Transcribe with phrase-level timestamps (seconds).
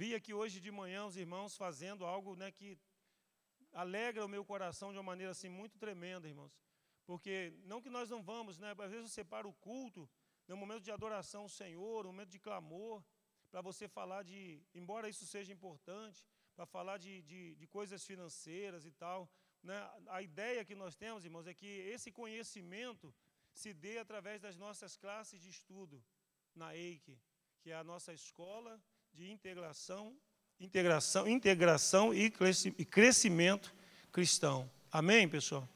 [0.00, 2.68] vi aqui hoje de manhã os irmãos fazendo algo né, que
[3.70, 6.54] alegra o meu coração de uma maneira assim muito tremenda, irmãos.
[7.04, 7.34] Porque
[7.70, 8.70] não que nós não vamos, né?
[8.86, 10.08] Às vezes você para o culto,
[10.48, 13.04] no momento de adoração ao Senhor, no momento de clamor,
[13.50, 16.26] para você falar de, embora isso seja importante,
[16.56, 19.30] para falar de, de, de, coisas financeiras e tal.
[19.62, 19.78] Né?
[20.08, 23.14] A ideia que nós temos, irmãos, é que esse conhecimento
[23.52, 26.02] se dê através das nossas classes de estudo
[26.54, 27.20] na EIC,
[27.60, 28.82] que é a nossa escola
[29.14, 30.14] de integração,
[30.58, 32.30] integração, integração e
[32.84, 33.74] crescimento
[34.12, 34.70] cristão.
[34.90, 35.68] Amém, pessoal?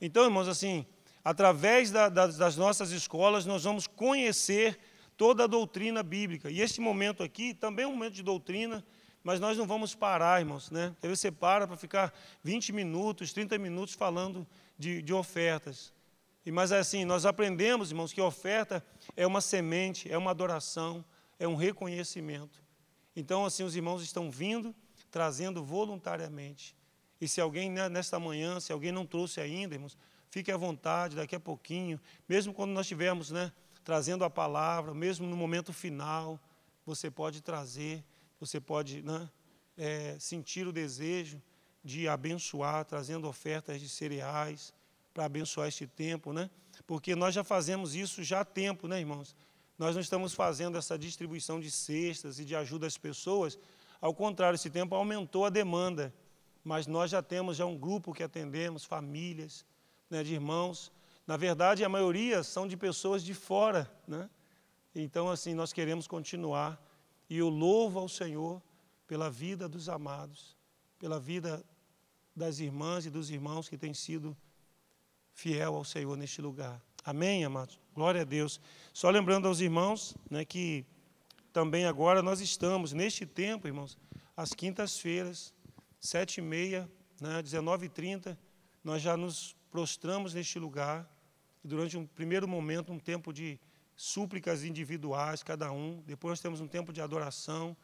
[0.00, 0.86] Então, irmãos, assim,
[1.24, 4.78] através da, das, das nossas escolas, nós vamos conhecer
[5.16, 6.50] toda a doutrina bíblica.
[6.50, 8.84] E este momento aqui também é um momento de doutrina,
[9.22, 10.70] mas nós não vamos parar, irmãos.
[10.70, 10.94] Né?
[10.96, 14.46] Às vezes você para para ficar 20 minutos, 30 minutos falando
[14.78, 15.92] de, de ofertas.
[16.44, 18.84] E, mas assim, nós aprendemos, irmãos, que oferta
[19.16, 21.04] é uma semente, é uma adoração,
[21.38, 22.69] é um reconhecimento.
[23.14, 24.74] Então, assim, os irmãos estão vindo,
[25.10, 26.76] trazendo voluntariamente.
[27.20, 29.96] E se alguém, né, nesta manhã, se alguém não trouxe ainda, irmãos,
[30.30, 33.52] fique à vontade, daqui a pouquinho, mesmo quando nós estivermos né,
[33.84, 36.40] trazendo a palavra, mesmo no momento final,
[36.86, 38.04] você pode trazer,
[38.38, 39.28] você pode né,
[39.76, 41.42] é, sentir o desejo
[41.84, 44.72] de abençoar, trazendo ofertas de cereais
[45.12, 46.50] para abençoar este tempo, né?
[46.86, 49.34] Porque nós já fazemos isso já há tempo, né, irmãos?
[49.80, 53.58] Nós não estamos fazendo essa distribuição de cestas e de ajuda às pessoas.
[53.98, 56.12] Ao contrário, esse tempo aumentou a demanda.
[56.62, 59.64] Mas nós já temos já um grupo que atendemos, famílias,
[60.10, 60.92] né, de irmãos.
[61.26, 64.28] Na verdade, a maioria são de pessoas de fora, né?
[64.94, 66.78] Então, assim, nós queremos continuar
[67.30, 68.62] e eu louvo ao Senhor
[69.06, 70.58] pela vida dos amados,
[70.98, 71.64] pela vida
[72.36, 74.36] das irmãs e dos irmãos que têm sido
[75.32, 76.82] fiel ao Senhor neste lugar.
[77.02, 77.80] Amém, amados?
[77.94, 78.60] Glória a Deus.
[78.92, 80.84] Só lembrando aos irmãos né, que
[81.50, 83.96] também agora nós estamos, neste tempo, irmãos,
[84.36, 85.54] às quintas-feiras,
[85.98, 88.36] sete e meia, né, 19h30,
[88.84, 91.10] nós já nos prostramos neste lugar.
[91.64, 93.58] E durante um primeiro momento, um tempo de
[93.96, 96.02] súplicas individuais, cada um.
[96.06, 97.74] Depois nós temos um tempo de adoração.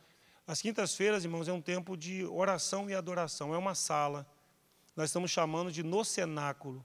[0.46, 3.54] As quintas-feiras, irmãos, é um tempo de oração e adoração.
[3.54, 4.26] É uma sala.
[4.94, 6.84] Nós estamos chamando de no cenáculo.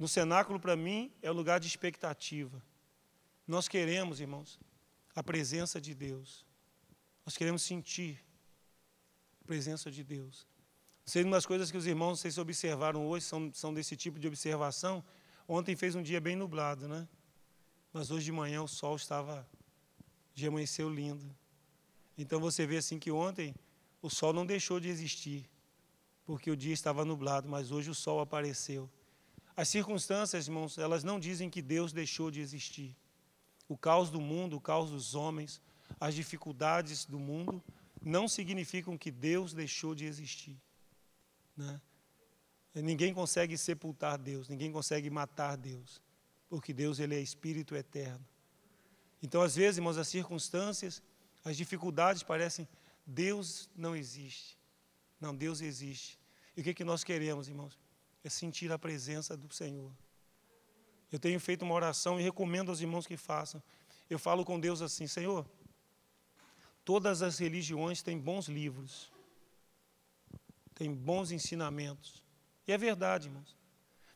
[0.00, 2.62] No cenáculo, para mim, é o lugar de expectativa.
[3.46, 4.58] Nós queremos, irmãos,
[5.14, 6.46] a presença de Deus.
[7.26, 8.18] Nós queremos sentir
[9.42, 10.48] a presença de Deus.
[11.04, 14.26] Sei uma das coisas que os irmãos, se observaram hoje, são, são desse tipo de
[14.26, 15.04] observação.
[15.46, 17.06] Ontem fez um dia bem nublado, né?
[17.92, 19.46] Mas hoje de manhã o sol estava,
[20.32, 21.36] já amanheceu lindo.
[22.16, 23.54] Então você vê assim que ontem
[24.00, 25.46] o sol não deixou de existir,
[26.24, 28.88] porque o dia estava nublado, mas hoje o sol apareceu.
[29.60, 32.96] As circunstâncias, irmãos, elas não dizem que Deus deixou de existir.
[33.68, 35.60] O caos do mundo, o caos dos homens,
[36.00, 37.62] as dificuldades do mundo
[38.02, 40.56] não significam que Deus deixou de existir.
[41.54, 41.78] Né?
[42.74, 46.00] Ninguém consegue sepultar Deus, ninguém consegue matar Deus
[46.48, 48.26] porque Deus ele é espírito eterno.
[49.22, 51.02] Então, às vezes, irmãos, as circunstâncias,
[51.44, 52.66] as dificuldades parecem
[53.06, 54.58] Deus não existe.
[55.20, 56.18] Não, Deus existe.
[56.56, 57.78] E o que, que nós queremos, irmãos?
[58.22, 59.92] É sentir a presença do Senhor.
[61.10, 63.62] Eu tenho feito uma oração e recomendo aos irmãos que façam.
[64.08, 65.48] Eu falo com Deus assim: Senhor,
[66.84, 69.10] todas as religiões têm bons livros,
[70.74, 72.22] têm bons ensinamentos.
[72.66, 73.56] E é verdade, irmãos.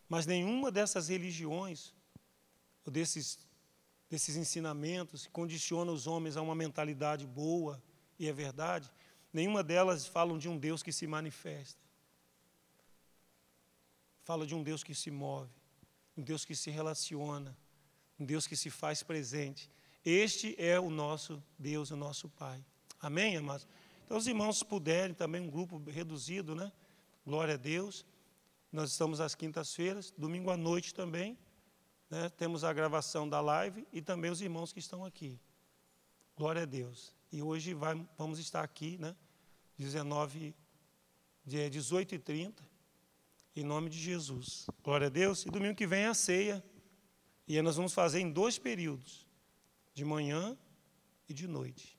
[0.09, 1.93] Mas nenhuma dessas religiões
[2.85, 3.39] ou desses,
[4.09, 7.83] desses ensinamentos que condicionam os homens a uma mentalidade boa,
[8.19, 8.91] e é verdade,
[9.33, 11.84] nenhuma delas falam de um Deus que se manifesta.
[14.25, 15.53] Fala de um Deus que se move,
[16.17, 17.57] um Deus que se relaciona,
[18.19, 19.71] um Deus que se faz presente.
[20.05, 22.65] Este é o nosso Deus, o nosso Pai.
[22.99, 23.67] Amém, amados?
[24.05, 26.73] Então, os irmãos puderem, também um grupo reduzido, né?
[27.27, 28.07] Glória a Deus.
[28.73, 31.39] Nós estamos às quintas-feiras, domingo à noite também.
[32.09, 32.31] Né?
[32.31, 35.39] Temos a gravação da live e também os irmãos que estão aqui.
[36.37, 37.15] Glória a Deus.
[37.31, 39.15] E hoje vai, vamos estar aqui, né?
[39.77, 40.55] 19,
[41.45, 42.74] 18 e 30,
[43.57, 44.67] em nome de Jesus.
[44.83, 45.45] Glória a Deus.
[45.47, 46.65] E domingo que vem é a ceia.
[47.47, 49.29] E nós vamos fazer em dois períodos,
[49.93, 50.57] de manhã
[51.29, 51.99] e de noite.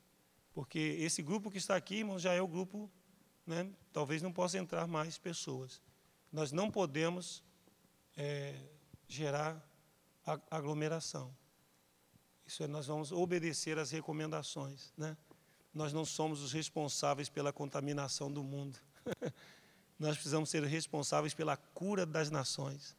[0.53, 2.91] Porque esse grupo que está aqui, irmãos, já é o grupo,
[3.45, 3.69] né?
[3.93, 5.81] talvez não possa entrar mais pessoas.
[6.31, 7.43] Nós não podemos
[8.17, 8.55] é,
[9.07, 9.63] gerar
[10.49, 11.35] aglomeração.
[12.45, 15.17] Isso é, nós vamos obedecer às recomendações, né?
[15.73, 18.79] Nós não somos os responsáveis pela contaminação do mundo.
[19.99, 22.95] nós precisamos ser responsáveis pela cura das nações.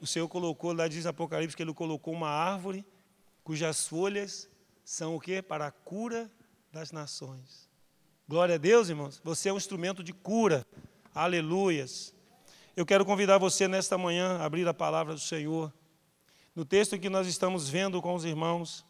[0.00, 2.84] O Senhor colocou, lá diz Apocalipse, que Ele colocou uma árvore
[3.44, 4.48] cujas folhas
[4.84, 5.42] são o quê?
[5.42, 6.30] Para a cura
[6.72, 7.68] das nações.
[8.28, 9.20] Glória a Deus, irmãos.
[9.22, 10.66] Você é um instrumento de cura.
[11.14, 12.14] Aleluias.
[12.74, 15.72] Eu quero convidar você nesta manhã a abrir a palavra do Senhor.
[16.54, 18.84] No texto que nós estamos vendo com os irmãos,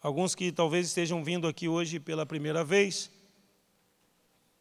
[0.00, 3.10] alguns que talvez estejam vindo aqui hoje pela primeira vez,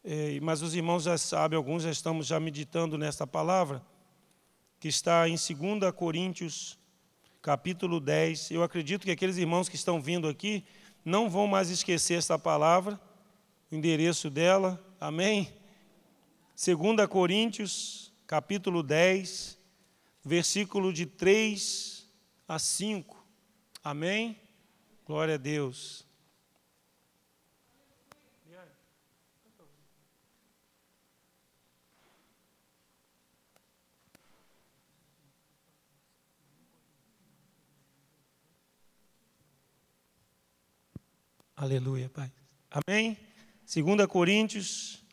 [0.09, 3.85] é, mas os irmãos já sabem, alguns já estamos já meditando nesta palavra,
[4.79, 6.79] que está em 2 Coríntios,
[7.41, 8.51] capítulo 10.
[8.51, 10.63] Eu acredito que aqueles irmãos que estão vindo aqui
[11.03, 12.97] não vão mais esquecer esta palavra,
[13.69, 15.53] o endereço dela, amém?
[16.55, 19.57] 2 Coríntios, capítulo 10,
[20.23, 22.07] versículo de 3
[22.47, 23.27] a 5.
[23.83, 24.39] Amém?
[25.05, 26.06] Glória a Deus.
[41.59, 42.31] Aleluia, Pai.
[42.69, 43.17] Amém?
[43.65, 45.03] 2 Coríntios,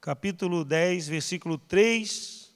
[0.00, 2.50] capítulo 10, versículo 3,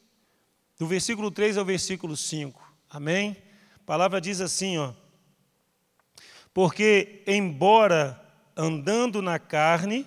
[0.78, 2.58] do versículo 3 ao versículo 5.
[2.88, 3.36] Amém?
[3.74, 4.94] A palavra diz assim, ó:
[6.54, 8.18] Porque embora
[8.56, 10.06] andando na carne,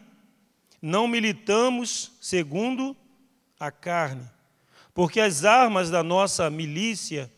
[0.81, 2.97] não militamos segundo
[3.59, 4.27] a carne,
[4.95, 7.31] porque as armas da nossa milícia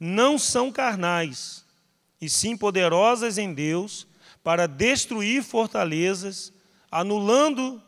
[0.00, 1.64] não são carnais,
[2.20, 4.07] e sim poderosas em Deus
[4.48, 6.50] para destruir fortalezas,
[6.90, 7.82] anulando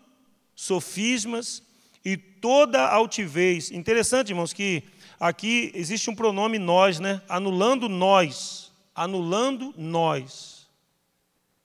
[0.54, 1.62] sofismas
[2.04, 3.70] e toda altivez.
[3.70, 4.82] Interessante, irmãos, que
[5.18, 7.22] aqui existe um pronome nós, né?
[7.26, 10.68] Anulando nós, anulando nós.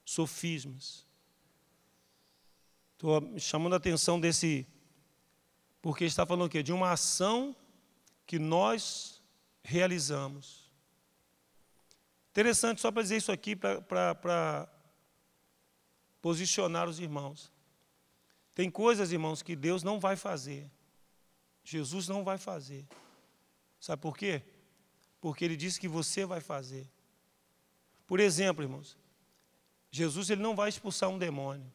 [0.02, 1.04] Sofismas.
[2.94, 4.66] Estou chamando a atenção desse,
[5.82, 6.62] porque está falando o quê?
[6.62, 7.54] De uma ação
[8.26, 9.22] que nós
[9.62, 10.72] realizamos.
[12.30, 14.70] Interessante, só para dizer isso aqui, para
[16.26, 17.52] posicionar os irmãos.
[18.52, 20.68] Tem coisas, irmãos, que Deus não vai fazer.
[21.62, 22.84] Jesus não vai fazer.
[23.78, 24.42] Sabe por quê?
[25.20, 26.90] Porque ele disse que você vai fazer.
[28.08, 28.98] Por exemplo, irmãos,
[29.88, 31.72] Jesus ele não vai expulsar um demônio.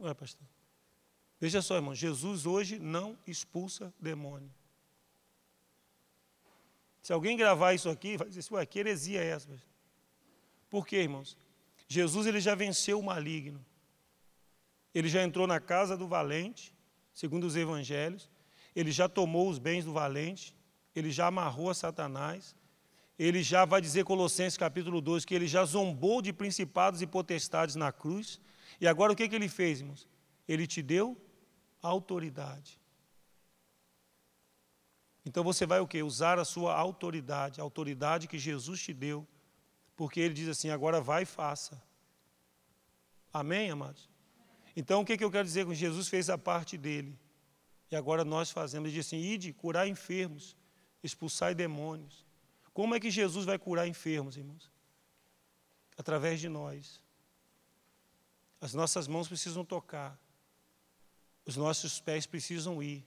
[0.00, 0.48] Ué, pastor.
[1.38, 4.50] Veja só, irmão, Jesus hoje não expulsa demônio.
[7.02, 9.71] Se alguém gravar isso aqui, vai dizer assim, ué, que heresia é essa?
[10.72, 11.36] Por quê, irmãos?
[11.86, 13.62] Jesus ele já venceu o maligno.
[14.94, 16.74] Ele já entrou na casa do valente,
[17.12, 18.30] segundo os evangelhos.
[18.74, 20.56] Ele já tomou os bens do valente.
[20.96, 22.56] Ele já amarrou a Satanás.
[23.18, 27.74] Ele já vai dizer, Colossenses capítulo 2, que ele já zombou de principados e potestades
[27.74, 28.40] na cruz.
[28.80, 30.08] E agora o que, que ele fez, irmãos?
[30.48, 31.20] Ele te deu
[31.82, 32.80] autoridade.
[35.22, 36.02] Então você vai o quê?
[36.02, 39.28] Usar a sua autoridade, a autoridade que Jesus te deu
[40.02, 41.80] porque ele diz assim: agora vai e faça.
[43.32, 44.10] Amém, amados?
[44.74, 47.16] Então, o que, que eu quero dizer com Jesus fez a parte dele.
[47.88, 48.88] E agora nós fazemos.
[48.88, 50.56] Ele diz assim: ide curar enfermos,
[51.04, 52.26] expulsar demônios.
[52.74, 54.72] Como é que Jesus vai curar enfermos, irmãos?
[55.96, 57.00] Através de nós.
[58.60, 60.18] As nossas mãos precisam tocar.
[61.46, 63.06] Os nossos pés precisam ir.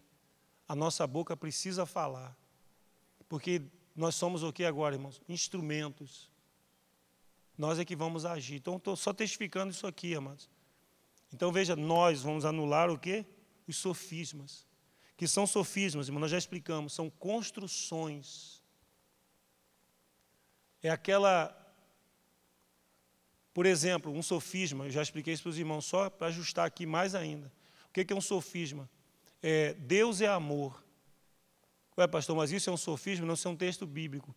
[0.65, 2.33] A nossa boca precisa falar.
[3.27, 3.61] Porque
[3.93, 5.21] nós somos o que agora, irmãos?
[5.27, 6.33] Instrumentos
[7.57, 8.55] nós é que vamos agir.
[8.55, 10.49] Então, estou só testificando isso aqui, amados.
[11.33, 13.25] Então, veja, nós vamos anular o quê?
[13.67, 14.65] Os sofismas.
[15.17, 18.61] Que são sofismas, irmão, nós já explicamos, são construções.
[20.83, 21.61] É aquela.
[23.53, 26.85] Por exemplo, um sofisma, eu já expliquei isso para os irmãos, só para ajustar aqui
[26.85, 27.51] mais ainda.
[27.87, 28.89] O que é um sofisma?
[29.41, 30.83] É, Deus é amor.
[31.97, 33.25] Ué, pastor, mas isso é um sofisma?
[33.25, 34.35] Não, isso é um texto bíblico.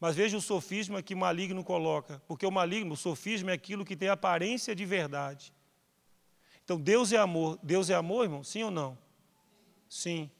[0.00, 3.84] Mas veja o sofisma que o maligno coloca, porque o maligno, o sofisma é aquilo
[3.84, 5.52] que tem aparência de verdade.
[6.64, 7.58] Então Deus é amor.
[7.62, 8.42] Deus é amor, irmão?
[8.42, 8.96] Sim ou não?
[9.88, 10.30] Sim.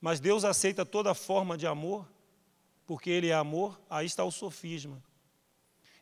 [0.00, 2.08] Mas Deus aceita toda forma de amor,
[2.86, 5.02] porque Ele é amor, aí está o sofisma.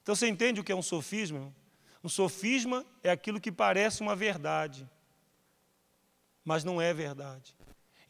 [0.03, 1.39] Então você entende o que é um sofisma?
[1.39, 1.55] Irmão?
[2.05, 4.89] Um sofisma é aquilo que parece uma verdade,
[6.45, 7.57] mas não é verdade.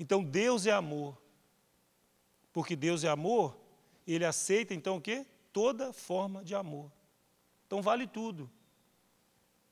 [0.00, 1.16] Então Deus é amor.
[2.52, 3.56] Porque Deus é amor,
[4.14, 5.26] ele aceita então o quê?
[5.52, 6.90] Toda forma de amor.
[7.66, 8.50] Então vale tudo.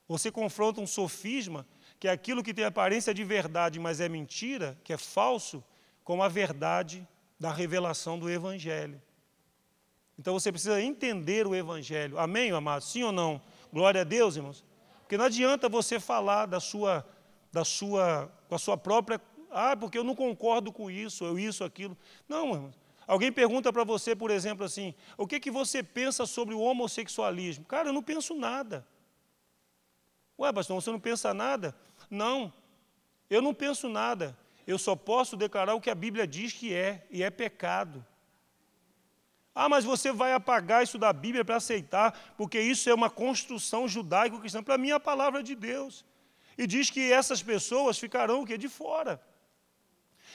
[0.08, 1.66] Você confronta um sofisma,
[1.98, 5.64] que é aquilo que tem aparência de verdade, mas é mentira, que é falso,
[6.02, 7.06] com a verdade
[7.38, 9.00] da revelação do Evangelho.
[10.18, 12.18] Então você precisa entender o Evangelho.
[12.18, 12.88] Amém, amados?
[12.88, 13.40] Sim ou não?
[13.72, 14.64] Glória a Deus, irmãos.
[15.00, 17.06] Porque não adianta você falar da sua,
[17.52, 19.20] da sua, com a sua própria.
[19.50, 21.96] Ah, porque eu não concordo com isso, ou isso, aquilo.
[22.28, 22.83] Não, irmãos.
[23.06, 27.64] Alguém pergunta para você, por exemplo, assim: o que, que você pensa sobre o homossexualismo?
[27.64, 28.86] Cara, eu não penso nada.
[30.38, 31.74] Ué, pastor, você não pensa nada?
[32.10, 32.52] Não,
[33.30, 34.36] eu não penso nada.
[34.66, 38.04] Eu só posso declarar o que a Bíblia diz que é, e é pecado.
[39.54, 43.86] Ah, mas você vai apagar isso da Bíblia para aceitar, porque isso é uma construção
[43.86, 44.62] judaico-cristã.
[44.62, 46.04] Para mim, é a palavra de Deus.
[46.58, 48.58] E diz que essas pessoas ficarão o quê?
[48.58, 49.22] De fora.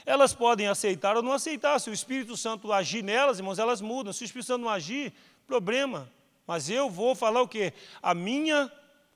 [0.06, 1.80] Elas podem aceitar ou não aceitar.
[1.80, 4.14] Se o Espírito Santo agir nelas, irmãos, elas mudam.
[4.14, 5.14] Se o Espírito Santo não agir,
[5.48, 6.12] problema.
[6.46, 7.74] Mas eu vou falar o quê?
[8.02, 8.72] A minha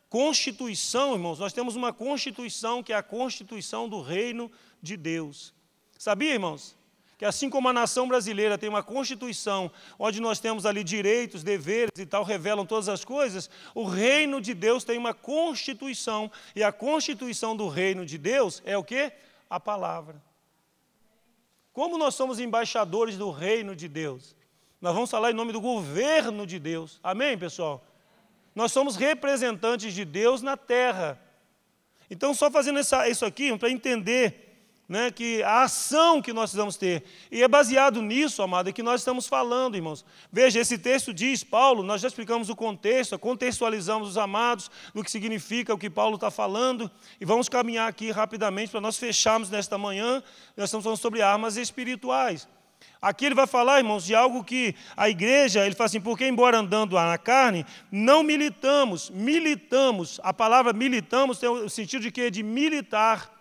[0.09, 5.53] constituição, irmãos, nós temos uma constituição que é a constituição do reino de Deus.
[5.97, 6.75] Sabia, irmãos?
[7.17, 11.97] Que assim como a nação brasileira tem uma constituição, onde nós temos ali direitos, deveres
[11.97, 16.71] e tal, revelam todas as coisas, o reino de Deus tem uma constituição, e a
[16.71, 19.11] constituição do reino de Deus é o quê?
[19.49, 20.21] A palavra.
[21.73, 24.35] Como nós somos embaixadores do reino de Deus?
[24.79, 26.99] Nós vamos falar em nome do governo de Deus.
[27.01, 27.83] Amém, pessoal?
[28.53, 31.19] Nós somos representantes de Deus na terra.
[32.11, 34.42] Então, só fazendo essa, isso aqui, para entender
[34.87, 37.03] né, que a ação que nós precisamos ter.
[37.31, 40.05] E é baseado nisso, amado, é que nós estamos falando, irmãos.
[40.31, 45.09] Veja, esse texto diz, Paulo, nós já explicamos o contexto, contextualizamos os amados, do que
[45.09, 49.77] significa o que Paulo está falando, e vamos caminhar aqui rapidamente para nós fecharmos nesta
[49.77, 50.21] manhã.
[50.55, 52.47] Nós estamos falando sobre armas espirituais.
[53.01, 56.59] Aqui ele vai falar, irmãos, de algo que a igreja, ele fala assim, porque embora
[56.59, 60.19] andando na carne, não militamos, militamos.
[60.23, 62.29] A palavra militamos tem o sentido de quê?
[62.29, 63.32] De militar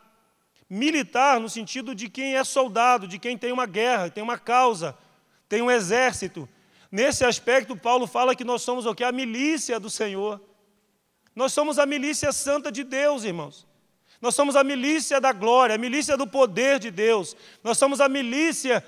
[0.75, 4.97] militar no sentido de quem é soldado, de quem tem uma guerra, tem uma causa,
[5.47, 6.49] tem um exército.
[6.91, 9.05] Nesse aspecto, Paulo fala que nós somos o que?
[9.05, 10.41] A milícia do Senhor.
[11.37, 13.67] Nós somos a milícia santa de Deus, irmãos.
[14.19, 17.37] Nós somos a milícia da glória, a milícia do poder de Deus.
[17.62, 18.83] Nós somos a milícia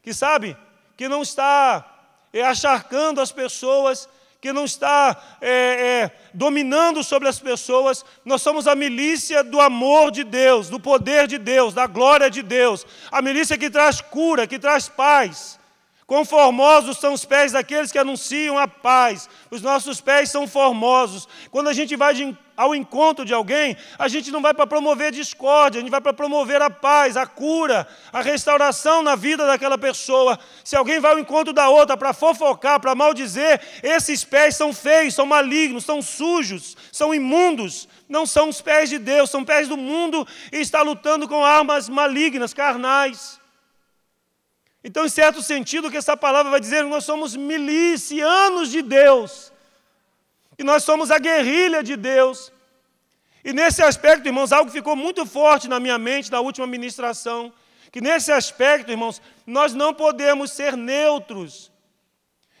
[0.00, 0.56] que, sabe,
[0.96, 4.08] que não está é, acharcando as pessoas,
[4.40, 10.10] que não está é, é, dominando sobre as pessoas, nós somos a milícia do amor
[10.10, 14.46] de Deus, do poder de Deus, da glória de Deus, a milícia que traz cura,
[14.46, 15.55] que traz paz.
[16.06, 19.28] Conformosos são os pés daqueles que anunciam a paz.
[19.50, 21.26] Os nossos pés são formosos.
[21.50, 25.10] Quando a gente vai de, ao encontro de alguém, a gente não vai para promover
[25.10, 29.76] discórdia, a gente vai para promover a paz, a cura, a restauração na vida daquela
[29.76, 30.38] pessoa.
[30.62, 35.12] Se alguém vai ao encontro da outra para fofocar, para maldizer, esses pés são feios,
[35.12, 37.88] são malignos, são sujos, são imundos.
[38.08, 41.88] Não são os pés de Deus, são pés do mundo e está lutando com armas
[41.88, 43.44] malignas, carnais.
[44.86, 49.52] Então, em certo sentido, o que essa palavra vai dizer, nós somos milicianos de Deus.
[50.56, 52.52] E nós somos a guerrilha de Deus.
[53.44, 57.52] E nesse aspecto, irmãos, algo ficou muito forte na minha mente na última ministração,
[57.90, 61.72] que nesse aspecto, irmãos, nós não podemos ser neutros.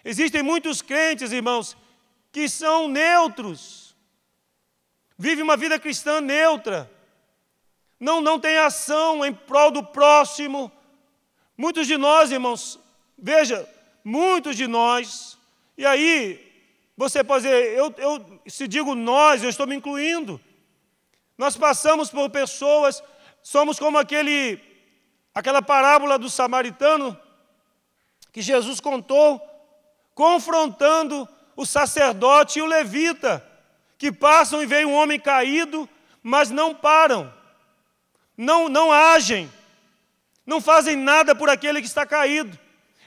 [0.04, 1.76] Existem muitos crentes, irmãos,
[2.32, 3.94] que são neutros.
[5.16, 6.90] Vivem uma vida cristã neutra.
[8.00, 10.72] Não, não tem ação em prol do próximo,
[11.56, 12.78] Muitos de nós, irmãos,
[13.18, 13.68] veja,
[14.04, 15.38] muitos de nós,
[15.76, 16.46] e aí
[16.96, 20.40] você pode dizer, eu, eu se digo nós, eu estou me incluindo.
[21.36, 23.02] Nós passamos por pessoas,
[23.42, 24.58] somos como aquele,
[25.34, 27.18] aquela parábola do samaritano
[28.32, 29.40] que Jesus contou,
[30.14, 33.46] confrontando o sacerdote e o levita,
[33.96, 35.88] que passam e veem um homem caído,
[36.22, 37.32] mas não param,
[38.36, 39.50] não, não agem,
[40.46, 42.56] não fazem nada por aquele que está caído.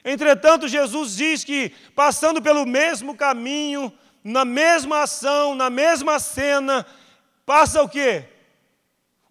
[0.04, 3.92] Entretanto, Jesus diz que, passando pelo mesmo caminho,
[4.24, 6.86] na mesma ação, na mesma cena,
[7.46, 8.26] passa o quê?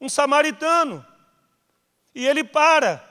[0.00, 1.04] Um samaritano.
[2.14, 3.04] E ele para.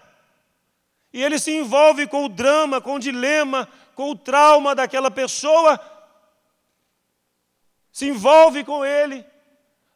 [1.14, 5.80] E ele se envolve com o drama, com o dilema, com o trauma daquela pessoa.
[7.92, 9.26] Se envolve com ele.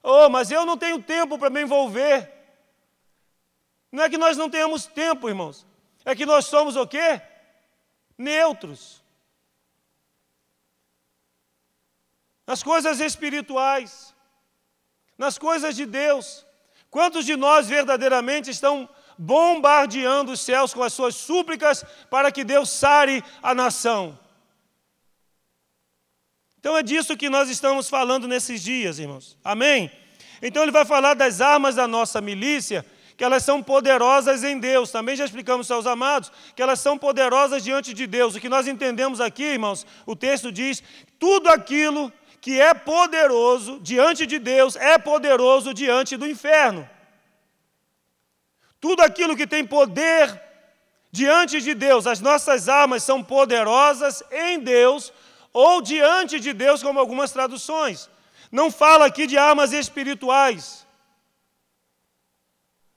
[0.04, 2.41] Oh, mas eu não tenho tempo para me envolver.
[3.92, 5.66] Não é que nós não tenhamos tempo, irmãos.
[6.06, 7.22] É que nós somos o quê?
[8.18, 9.02] Neutros.
[12.48, 14.16] Nas coisas espirituais,
[15.18, 16.46] nas coisas de Deus.
[16.90, 22.70] Quantos de nós verdadeiramente estão bombardeando os céus com as suas súplicas para que Deus
[22.70, 24.18] sare a nação?
[26.60, 29.38] Então é disso que nós estamos falando nesses dias, irmãos.
[29.44, 29.92] Amém?
[30.42, 32.86] Então ele vai falar das armas da nossa milícia
[33.22, 34.90] que elas são poderosas em Deus.
[34.90, 38.34] Também já explicamos aos amados que elas são poderosas diante de Deus.
[38.34, 40.82] O que nós entendemos aqui, irmãos, o texto diz:
[41.20, 42.12] tudo aquilo
[42.42, 46.90] que é poderoso diante de Deus é poderoso diante do inferno.
[48.80, 50.42] Tudo aquilo que tem poder
[51.12, 55.12] Diante de Deus, as nossas armas são poderosas em Deus
[55.54, 58.10] ou diante de Deus, como algumas traduções.
[58.50, 60.81] Não fala aqui de armas espirituais.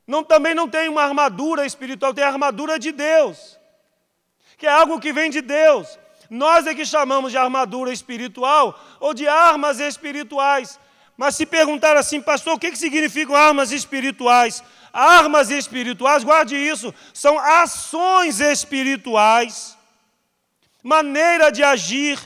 [0.06, 3.58] Não, também não tem uma armadura espiritual, tem a armadura de Deus,
[4.58, 5.98] que é algo que vem de Deus.
[6.28, 10.78] Nós é que chamamos de armadura espiritual ou de armas espirituais.
[11.16, 14.62] Mas se perguntar assim, pastor, o que, que significam armas espirituais?
[14.92, 19.76] Armas espirituais, guarde isso, são ações espirituais,
[20.82, 22.18] maneira de agir,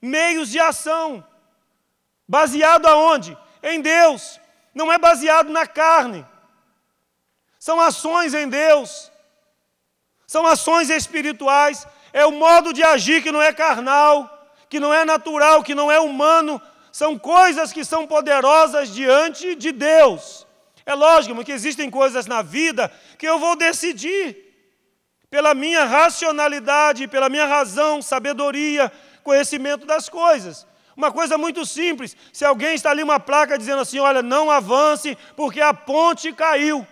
[0.00, 1.24] meios de ação.
[2.26, 3.36] Baseado aonde?
[3.62, 4.40] Em Deus.
[4.74, 6.26] Não é baseado na carne.
[7.66, 9.10] São ações em Deus.
[10.26, 11.86] São ações espirituais.
[12.12, 14.16] É o modo de agir que não é carnal,
[14.68, 16.60] que não é natural, que não é humano,
[16.92, 20.46] são coisas que são poderosas diante de Deus.
[20.84, 24.36] É lógico que existem coisas na vida que eu vou decidir,
[25.30, 28.92] pela minha racionalidade, pela minha razão, sabedoria,
[29.22, 30.66] conhecimento das coisas.
[30.94, 35.16] Uma coisa muito simples: se alguém está ali uma placa dizendo assim, olha, não avance
[35.34, 36.86] porque a ponte caiu.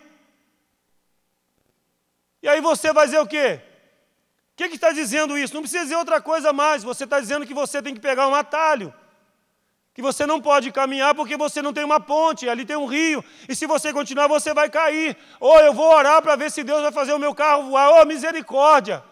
[2.43, 3.61] E aí você vai dizer o quê?
[4.53, 5.55] O que, que está dizendo isso?
[5.55, 6.83] Não precisa dizer outra coisa mais.
[6.83, 8.93] Você está dizendo que você tem que pegar um atalho
[9.95, 13.23] que você não pode caminhar porque você não tem uma ponte, ali tem um rio,
[13.49, 15.17] e se você continuar você vai cair.
[15.39, 18.01] Ou eu vou orar para ver se Deus vai fazer o meu carro voar.
[18.01, 19.05] Oh, misericórdia!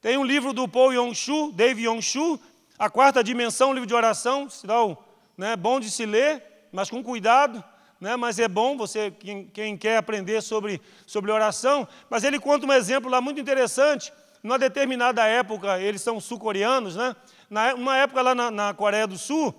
[0.00, 2.38] Tem um livro do Paul Yong-Shu, Dave Yong-Shu,
[2.78, 5.04] A Quarta Dimensão, livro de oração, sinal,
[5.36, 6.42] né, bom de se ler,
[6.72, 7.62] mas com cuidado,
[8.02, 12.66] né, mas é bom você, quem, quem quer aprender sobre, sobre oração, mas ele conta
[12.66, 17.14] um exemplo lá muito interessante, numa determinada época, eles são sul-coreanos, né?
[17.48, 19.54] Na, uma época lá na, na Coreia do Sul,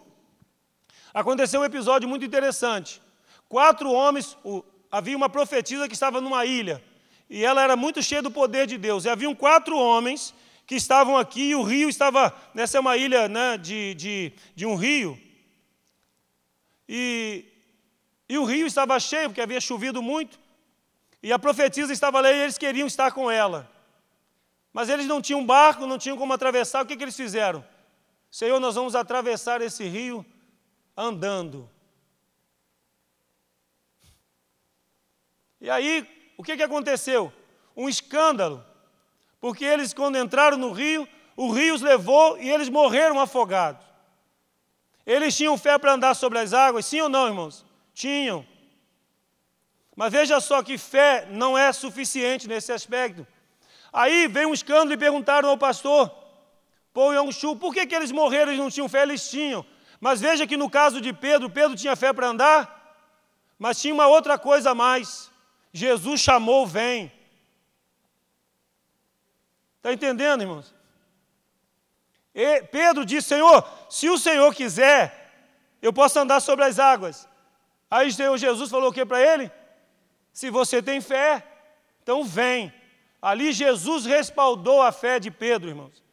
[1.13, 3.01] aconteceu um episódio muito interessante.
[3.47, 6.83] Quatro homens, o, havia uma profetisa que estava numa ilha,
[7.29, 9.05] e ela era muito cheia do poder de Deus.
[9.05, 10.33] E haviam quatro homens
[10.67, 14.65] que estavam aqui, e o rio estava, nessa é uma ilha né, de, de, de
[14.65, 15.17] um rio,
[16.89, 17.52] e,
[18.27, 20.40] e o rio estava cheio, porque havia chovido muito,
[21.22, 23.70] e a profetisa estava lá e eles queriam estar com ela.
[24.72, 27.64] Mas eles não tinham barco, não tinham como atravessar, o que, que eles fizeram?
[28.31, 30.25] Senhor, nós vamos atravessar esse rio
[30.98, 31.70] andando.
[35.62, 37.31] E aí, o que, que aconteceu?
[37.75, 38.66] Um escândalo,
[39.40, 43.86] porque eles, quando entraram no rio, o rio os levou e eles morreram afogados.
[45.05, 47.66] Eles tinham fé para andar sobre as águas, sim ou não, irmãos?
[47.94, 48.46] Tinham.
[49.96, 53.25] Mas veja só que fé não é suficiente nesse aspecto.
[53.92, 56.12] Aí veio um escândalo e perguntaram ao pastor,
[56.94, 59.03] Paul Yong-Shu, por que, que eles morreram e não tinham fé?
[59.03, 59.66] Eles tinham.
[60.00, 62.98] Mas veja que no caso de Pedro, Pedro tinha fé para andar,
[63.58, 65.32] mas tinha uma outra coisa a mais.
[65.72, 67.12] Jesus chamou, vem.
[69.77, 70.74] Está entendendo, irmãos?
[72.34, 75.32] E Pedro disse, Senhor, se o Senhor quiser,
[75.82, 77.27] eu posso andar sobre as águas.
[77.94, 79.51] Aí Jesus falou o que para ele?
[80.32, 81.46] Se você tem fé,
[82.01, 82.74] então vem.
[83.22, 86.03] Ali Jesus respaldou a fé de Pedro, irmãos.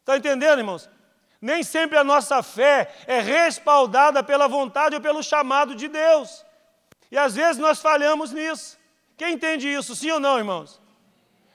[0.00, 0.88] Está entendendo, irmãos?
[1.38, 6.42] Nem sempre a nossa fé é respaldada pela vontade ou pelo chamado de Deus.
[7.10, 8.78] E às vezes nós falhamos nisso.
[9.18, 10.80] Quem entende isso, sim ou não, irmãos?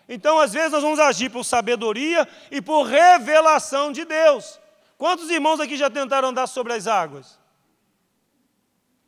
[0.08, 4.60] Então, às vezes, nós vamos agir por sabedoria e por revelação de Deus.
[5.00, 7.41] Quantos irmãos aqui já tentaram andar sobre as águas?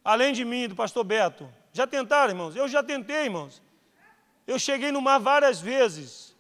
[0.04, 1.50] Além de mim, do pastor Beto.
[1.72, 2.56] Já tentaram, irmãos?
[2.56, 3.62] Eu já tentei, irmãos.
[4.46, 6.36] Eu cheguei no mar várias vezes.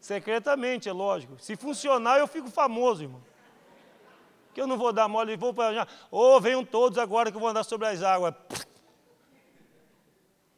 [0.00, 1.36] Secretamente, é lógico.
[1.38, 3.22] Se funcionar, eu fico famoso, irmão.
[4.54, 5.86] Que eu não vou dar mole, vou para.
[6.10, 8.34] Ô, oh, venham todos agora que eu vou andar sobre as águas.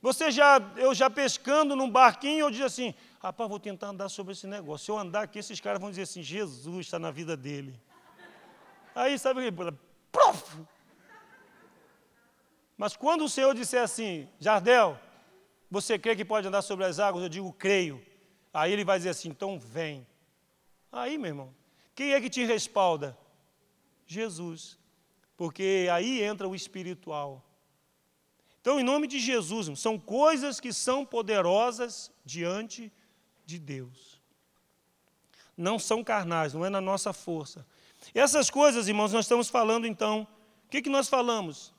[0.01, 4.33] Você já, eu já pescando num barquinho, eu digo assim, rapaz, vou tentar andar sobre
[4.33, 4.85] esse negócio.
[4.85, 7.75] Se eu andar aqui, esses caras vão dizer assim, Jesus está na vida dele.
[8.95, 9.88] Aí, sabe o que?
[10.11, 10.59] Prof!
[12.77, 14.99] Mas quando o Senhor disser assim, Jardel,
[15.71, 17.25] você crê que pode andar sobre as águas?
[17.25, 18.05] Eu digo, creio.
[18.55, 20.07] Aí ele vai dizer assim, então vem.
[20.91, 21.55] Aí, meu irmão,
[21.95, 23.19] quem é que te respalda?
[24.07, 24.79] Jesus.
[25.37, 27.45] Porque aí entra o espiritual.
[28.61, 32.93] Então, em nome de Jesus, são coisas que são poderosas diante
[33.45, 34.21] de Deus.
[35.57, 37.67] Não são carnais, não é na nossa força.
[38.15, 40.27] E essas coisas, irmãos, nós estamos falando então.
[40.67, 41.73] O que, que nós falamos?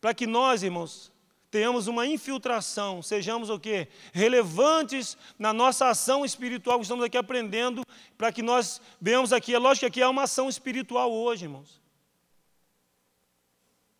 [0.00, 1.12] para que nós, irmãos,
[1.50, 3.88] tenhamos uma infiltração, sejamos o quê?
[4.12, 7.82] Relevantes na nossa ação espiritual que estamos aqui aprendendo,
[8.16, 9.54] para que nós venhamos aqui.
[9.54, 11.80] É lógico que aqui há uma ação espiritual hoje, irmãos.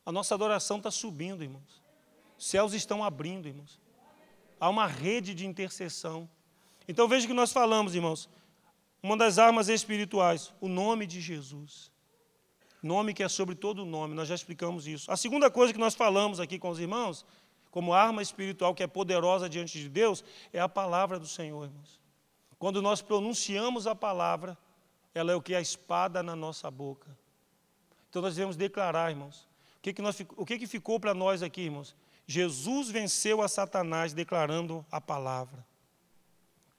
[0.07, 1.83] A nossa adoração está subindo, irmãos.
[2.38, 3.79] Os céus estão abrindo, irmãos.
[4.59, 6.29] Há uma rede de intercessão.
[6.88, 8.29] Então veja que nós falamos, irmãos.
[9.03, 11.91] Uma das armas espirituais, o nome de Jesus.
[12.83, 15.11] Nome que é sobre todo nome, nós já explicamos isso.
[15.11, 17.27] A segunda coisa que nós falamos aqui com os irmãos,
[17.71, 22.01] como arma espiritual que é poderosa diante de Deus, é a palavra do Senhor, irmãos.
[22.59, 24.57] Quando nós pronunciamos a palavra,
[25.15, 25.55] ela é o que?
[25.55, 27.09] A espada na nossa boca.
[28.09, 29.49] Então nós devemos declarar, irmãos.
[29.79, 31.95] O que, que, nós, o que, que ficou para nós aqui, irmãos?
[32.27, 35.67] Jesus venceu a Satanás declarando a palavra.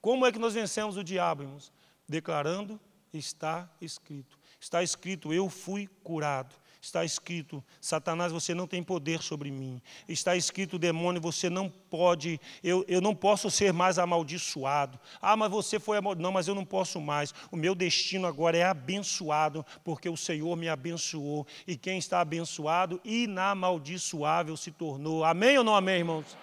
[0.00, 1.72] Como é que nós vencemos o diabo, irmãos?
[2.12, 2.78] Declarando,
[3.10, 4.38] está escrito.
[4.60, 6.54] Está escrito: Eu fui curado.
[6.78, 9.80] Está escrito: Satanás, você não tem poder sobre mim.
[10.06, 15.00] Está escrito: demônio, você não pode, eu, eu não posso ser mais amaldiçoado.
[15.22, 16.22] Ah, mas você foi amaldiçoado.
[16.22, 17.32] Não, mas eu não posso mais.
[17.50, 21.46] O meu destino agora é abençoado, porque o Senhor me abençoou.
[21.66, 25.24] E quem está abençoado, inamaldiçoável se tornou.
[25.24, 26.36] Amém ou não amém, irmãos?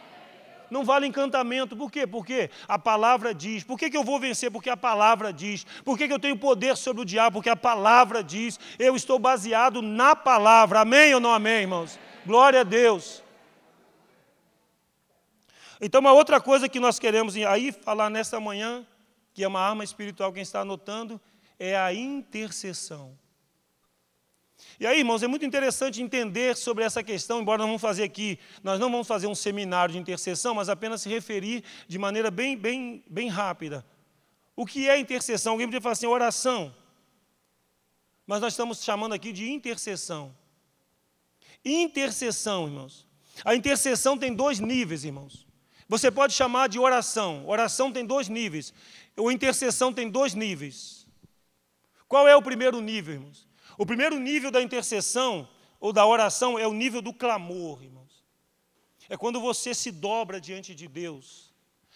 [0.69, 1.75] Não vale encantamento.
[1.75, 2.05] Por quê?
[2.05, 3.63] Porque a palavra diz.
[3.63, 4.51] Por que, que eu vou vencer?
[4.51, 5.65] Porque a palavra diz.
[5.84, 7.36] Por que, que eu tenho poder sobre o diabo?
[7.36, 8.60] Porque a palavra diz.
[8.77, 10.82] Eu estou baseado na palavra.
[10.82, 11.99] Amém ou não amém, irmãos?
[12.25, 13.23] Glória a Deus.
[15.82, 18.86] Então, uma outra coisa que nós queremos aí falar nesta manhã,
[19.34, 21.19] que é uma arma espiritual, quem está anotando,
[21.58, 23.17] é a intercessão.
[24.80, 28.39] E aí, irmãos, é muito interessante entender sobre essa questão, embora nós vamos fazer aqui,
[28.63, 32.58] nós não vamos fazer um seminário de intercessão, mas apenas se referir de maneira bem,
[32.58, 33.86] bem, bem rápida.
[34.56, 35.54] O que é intercessão?
[35.54, 36.76] Alguém podia falar assim, oração.
[38.28, 40.36] Mas nós estamos chamando aqui de intercessão.
[41.63, 43.08] Intercessão, irmãos.
[43.43, 45.48] A intercessão tem dois níveis, irmãos.
[45.88, 47.43] Você pode chamar de oração.
[47.48, 48.74] Oração tem dois níveis.
[49.17, 51.08] Ou intercessão tem dois níveis.
[52.08, 53.48] Qual é o primeiro nível, irmãos?
[53.80, 55.48] O primeiro nível da intercessão
[55.80, 58.26] ou da oração é o nível do clamor, irmãos.
[59.08, 61.54] É quando você se dobra diante de Deus.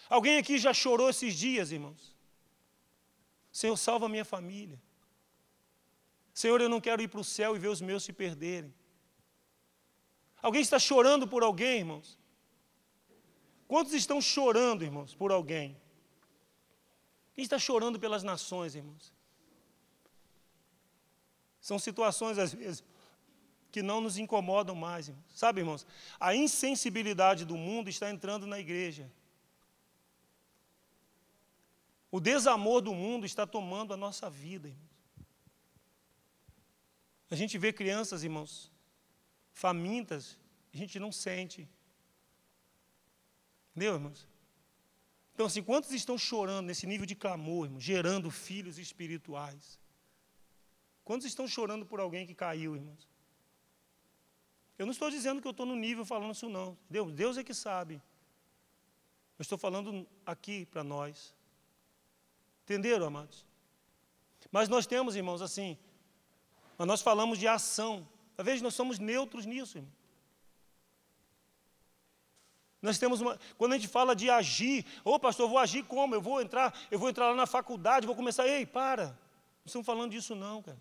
[0.08, 2.16] Alguém aqui já chorou esses dias, irmãos?
[3.52, 4.80] Senhor, salva minha família.
[6.32, 8.74] Senhor, eu não quero ir para o céu e ver os meus se perderem.
[10.40, 12.18] Alguém está chorando por alguém, irmãos?
[13.68, 15.76] Quantos estão chorando, irmãos, por alguém?
[17.34, 19.13] Quem está chorando pelas nações, irmãos?
[21.64, 22.84] São situações, às vezes,
[23.72, 25.08] que não nos incomodam mais.
[25.08, 25.24] Irmãos.
[25.34, 25.86] Sabe, irmãos?
[26.20, 29.10] A insensibilidade do mundo está entrando na igreja.
[32.10, 34.90] O desamor do mundo está tomando a nossa vida, irmãos.
[37.30, 38.70] A gente vê crianças, irmãos,
[39.50, 40.38] famintas,
[40.70, 41.66] a gente não sente.
[43.70, 44.28] Entendeu, irmãos?
[45.32, 49.82] Então, assim, quantos estão chorando nesse nível de clamor, irmãos, gerando filhos espirituais?
[51.04, 53.08] Quantos estão chorando por alguém que caiu, irmãos?
[54.78, 56.76] Eu não estou dizendo que eu estou no nível falando isso, não.
[56.88, 58.02] Deus, Deus é que sabe.
[59.38, 61.34] Eu estou falando aqui para nós.
[62.64, 63.44] Entenderam, amados?
[64.50, 65.76] Mas nós temos, irmãos, assim,
[66.78, 68.08] mas nós falamos de ação.
[68.36, 69.92] Às vezes nós somos neutros nisso, irmão.
[72.80, 75.84] Nós temos uma, quando a gente fala de agir, ô oh, pastor, eu vou agir
[75.84, 76.14] como?
[76.14, 79.06] Eu vou entrar, eu vou entrar lá na faculdade, vou começar, ei, para.
[79.06, 80.78] Não estamos falando disso não, cara.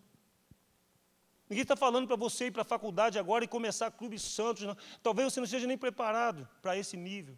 [1.54, 4.63] Ninguém está falando para você ir para a faculdade agora e começar Clube Santos.
[4.63, 4.76] Não.
[5.04, 7.38] Talvez você não esteja nem preparado para esse nível.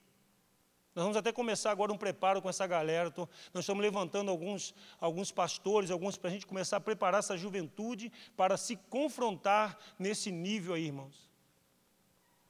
[0.95, 3.12] Nós vamos até começar agora um preparo com essa galera.
[3.12, 7.36] Tô, nós estamos levantando alguns, alguns pastores, alguns para a gente começar a preparar essa
[7.36, 11.30] juventude para se confrontar nesse nível aí, irmãos.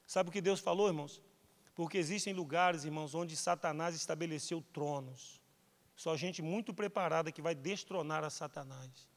[0.06, 1.20] Sabe o que Deus falou, irmãos?
[1.74, 5.42] Porque existem lugares, irmãos, onde Satanás estabeleceu tronos.
[5.96, 9.15] Só gente muito preparada que vai destronar a Satanás.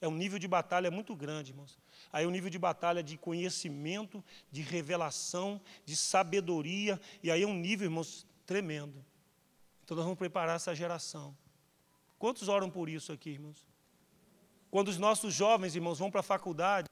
[0.00, 1.78] É um nível de batalha muito grande, irmãos.
[2.12, 7.46] Aí é um nível de batalha de conhecimento, de revelação, de sabedoria, e aí é
[7.46, 9.04] um nível, irmãos, tremendo.
[9.84, 11.36] Então nós vamos preparar essa geração.
[12.18, 13.66] Quantos oram por isso aqui, irmãos?
[14.70, 16.88] Quando os nossos jovens, irmãos, vão para a faculdade,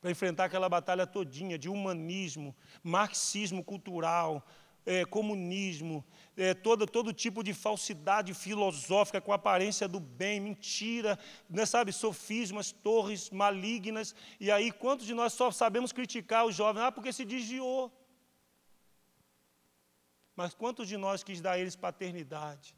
[0.00, 4.46] para enfrentar aquela batalha todinha de humanismo, marxismo cultural,
[4.86, 6.04] é, comunismo,
[6.36, 11.18] é, todo, todo tipo de falsidade filosófica com aparência do bem, mentira,
[11.48, 14.14] né, sabe, sofismas, torres malignas.
[14.38, 16.82] E aí, quantos de nós só sabemos criticar os jovens?
[16.82, 17.92] Ah, porque se desviou.
[20.36, 22.76] Mas quantos de nós quis dar a eles paternidade?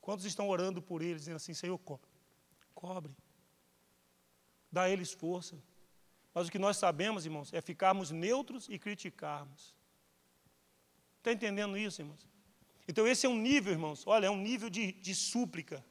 [0.00, 1.78] Quantos estão orando por eles, dizendo assim, Senhor,
[2.74, 3.14] cobre,
[4.70, 5.56] dá a eles força.
[6.34, 9.72] Mas o que nós sabemos, irmãos, é ficarmos neutros e criticarmos.
[11.18, 12.28] Está entendendo isso, irmãos?
[12.88, 15.82] Então, esse é um nível, irmãos, olha, é um nível de, de súplica.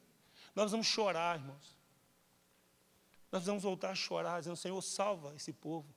[0.54, 1.76] Nós vamos chorar, irmãos.
[3.32, 5.92] Nós vamos voltar a chorar, dizendo: Senhor, salva esse povo.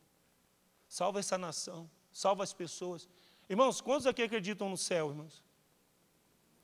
[0.88, 3.08] salva essa nação, salva as pessoas.
[3.50, 5.44] Irmãos, quantos aqui acreditam no céu, irmãos?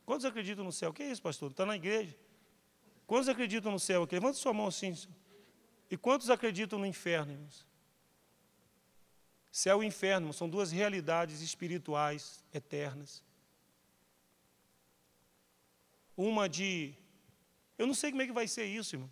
[0.06, 0.90] Quantos acreditam no céu?
[0.90, 1.52] O que é isso, pastor?
[1.52, 2.18] Está na igreja.
[3.06, 4.16] Quantos acreditam no céu aqui?
[4.16, 4.96] Levanta sua mão assim.
[5.92, 7.73] E quantos acreditam no inferno, irmãos?
[9.54, 13.22] Céu e inferno são duas realidades espirituais eternas.
[16.18, 16.96] Uma de.
[17.78, 19.12] Eu não sei como é que vai ser isso, irmão.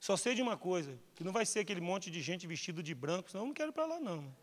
[0.00, 2.94] Só sei de uma coisa: que não vai ser aquele monte de gente vestido de
[2.94, 4.34] branco, senão eu não quero ir para lá, não.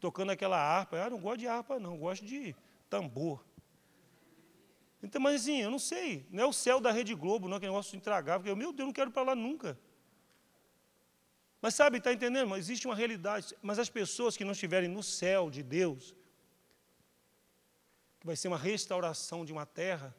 [0.00, 0.96] Tocando aquela harpa.
[0.96, 2.56] Eu não gosto de harpa, não, gosto de
[2.88, 3.44] tambor.
[5.02, 6.26] Então, mas assim, eu não sei.
[6.30, 8.86] Não é o céu da Rede Globo, não, que negócio intragável, porque eu, meu Deus,
[8.86, 9.78] não quero ir para lá nunca.
[11.62, 12.48] Mas sabe, está entendendo?
[12.48, 13.54] Mas existe uma realidade.
[13.60, 16.14] Mas as pessoas que não estiverem no céu de Deus,
[18.18, 20.14] que vai ser uma restauração de uma terra,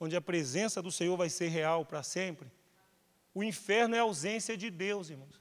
[0.00, 2.50] onde a presença do Senhor vai ser real para sempre.
[3.34, 5.40] O inferno é a ausência de Deus, irmãos.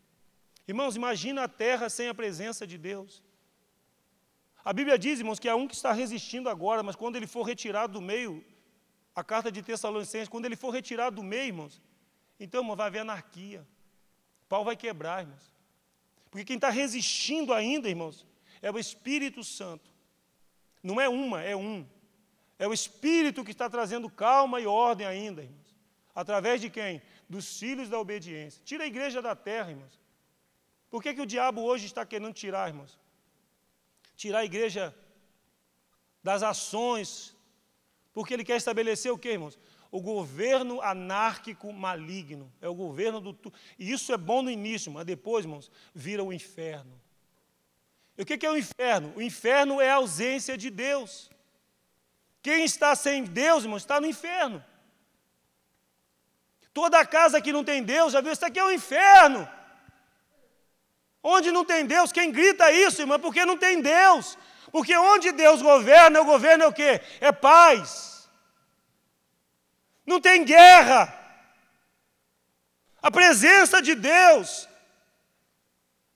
[0.67, 3.21] Irmãos, imagina a terra sem a presença de Deus.
[4.63, 7.43] A Bíblia diz, irmãos, que há um que está resistindo agora, mas quando ele for
[7.43, 8.43] retirado do meio,
[9.13, 11.81] a carta de Tessalonicenses, quando ele for retirado do meio, irmãos,
[12.39, 13.65] então, irmão, vai haver anarquia.
[14.53, 15.51] Pau vai quebrar, irmãos.
[16.29, 18.23] Porque quem está resistindo ainda, irmãos,
[18.61, 19.89] é o Espírito Santo.
[20.83, 21.83] Não é uma, é um.
[22.59, 25.75] É o Espírito que está trazendo calma e ordem ainda, irmãos.
[26.13, 27.01] Através de quem?
[27.27, 28.61] Dos filhos da obediência.
[28.63, 29.99] Tira a igreja da terra, irmãos.
[30.87, 32.99] Por que, que o diabo hoje está querendo tirar, irmãos?
[34.15, 34.95] Tirar a igreja
[36.21, 37.35] das ações.
[38.13, 39.57] Porque ele quer estabelecer o que, irmãos?
[39.93, 42.51] O governo anárquico maligno.
[42.59, 43.53] É o governo do.
[43.77, 46.99] E isso é bom no início, mas depois, irmãos, vira o inferno.
[48.17, 49.13] E o que é o inferno?
[49.15, 51.29] O inferno é a ausência de Deus.
[52.41, 54.65] Quem está sem Deus, irmão, está no inferno.
[56.73, 59.47] Toda casa que não tem Deus, já viu, isso aqui é o inferno.
[61.21, 64.39] Onde não tem Deus, quem grita isso, irmão, é porque não tem Deus.
[64.71, 66.99] Porque onde Deus governa, o governo é o quê?
[67.21, 68.12] É paz
[70.05, 71.13] não tem guerra.
[73.01, 74.67] A presença de Deus.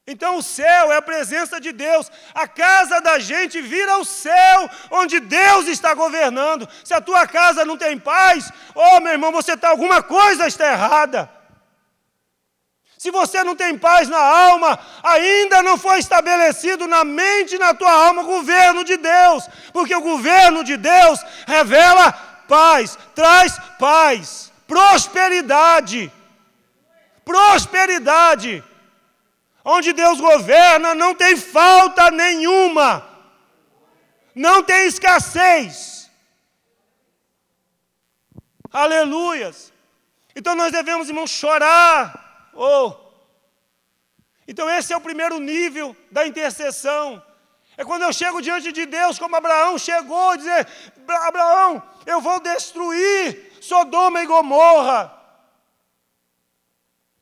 [0.09, 2.09] Então o céu é a presença de Deus.
[2.33, 6.67] A casa da gente vira o céu onde Deus está governando.
[6.83, 10.71] Se a tua casa não tem paz, oh meu irmão, você está alguma coisa está
[10.71, 11.29] errada.
[12.97, 17.73] Se você não tem paz na alma, ainda não foi estabelecido na mente e na
[17.73, 24.51] tua alma o governo de Deus, porque o governo de Deus revela paz, traz paz,
[24.67, 26.11] prosperidade.
[27.23, 28.63] Prosperidade.
[29.63, 33.05] Onde Deus governa, não tem falta nenhuma,
[34.33, 36.09] não tem escassez.
[38.71, 39.73] Aleluias.
[40.35, 42.49] Então nós devemos, irmãos, chorar.
[42.53, 42.93] Oh.
[44.47, 47.21] Então esse é o primeiro nível da intercessão.
[47.77, 50.67] É quando eu chego diante de Deus, como Abraão chegou, dizer:
[51.07, 55.13] Abraão, eu vou destruir Sodoma e Gomorra.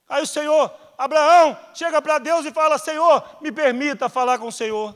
[0.07, 4.51] Aí o Senhor, Abraão, chega para Deus e fala: Senhor, me permita falar com o
[4.51, 4.95] Senhor.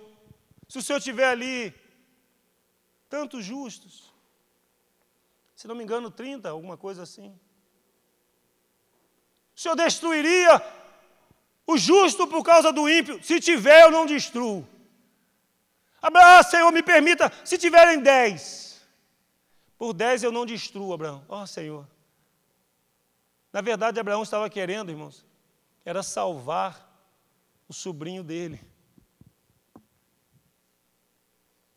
[0.69, 1.75] Se o Senhor tiver ali
[3.09, 4.13] tantos justos,
[5.53, 7.37] se não me engano, 30, alguma coisa assim.
[9.53, 10.65] O Senhor destruiria
[11.67, 13.21] o justo por causa do ímpio.
[13.21, 14.65] Se tiver, eu não destruo.
[16.01, 18.81] Abraão, Senhor, me permita, se tiverem dez,
[19.77, 21.23] por dez eu não destruo, Abraão.
[21.29, 21.87] Ó oh, Senhor.
[23.51, 25.25] Na verdade, Abraão estava querendo, irmãos,
[25.85, 26.87] era salvar
[27.67, 28.59] o sobrinho dele.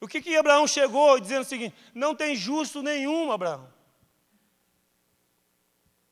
[0.01, 3.73] O que que Abraão chegou dizendo o seguinte: não tem justo nenhum, Abraão.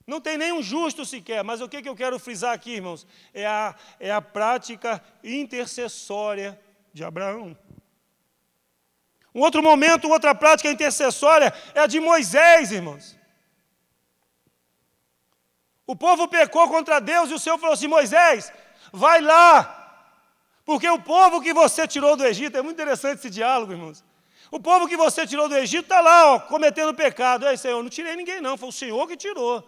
[0.07, 3.07] Não tem nenhum justo sequer, mas o que, que eu quero frisar aqui, irmãos?
[3.35, 6.61] É a, é a prática intercessória
[6.93, 7.57] de Abraão.
[9.35, 13.17] Um outro momento, outra prática intercessória é a de Moisés, irmãos.
[15.87, 18.53] O povo pecou contra Deus e o Senhor falou assim: Moisés,
[18.93, 19.81] vai lá,
[20.65, 24.05] porque o povo que você tirou do Egito, é muito interessante esse diálogo, irmãos.
[24.51, 27.47] O povo que você tirou do Egito está lá, ó, cometendo pecado.
[27.47, 29.65] Aí, Senhor, não tirei ninguém, não, foi o Senhor que tirou.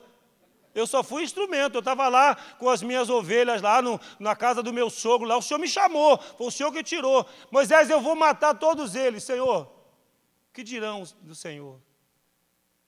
[0.75, 1.75] Eu só fui instrumento.
[1.75, 5.37] Eu estava lá com as minhas ovelhas, lá no, na casa do meu sogro, lá.
[5.37, 7.27] O Senhor me chamou, foi o Senhor que tirou.
[7.51, 9.71] Moisés, eu vou matar todos eles, Senhor.
[10.53, 11.81] Que dirão do Senhor?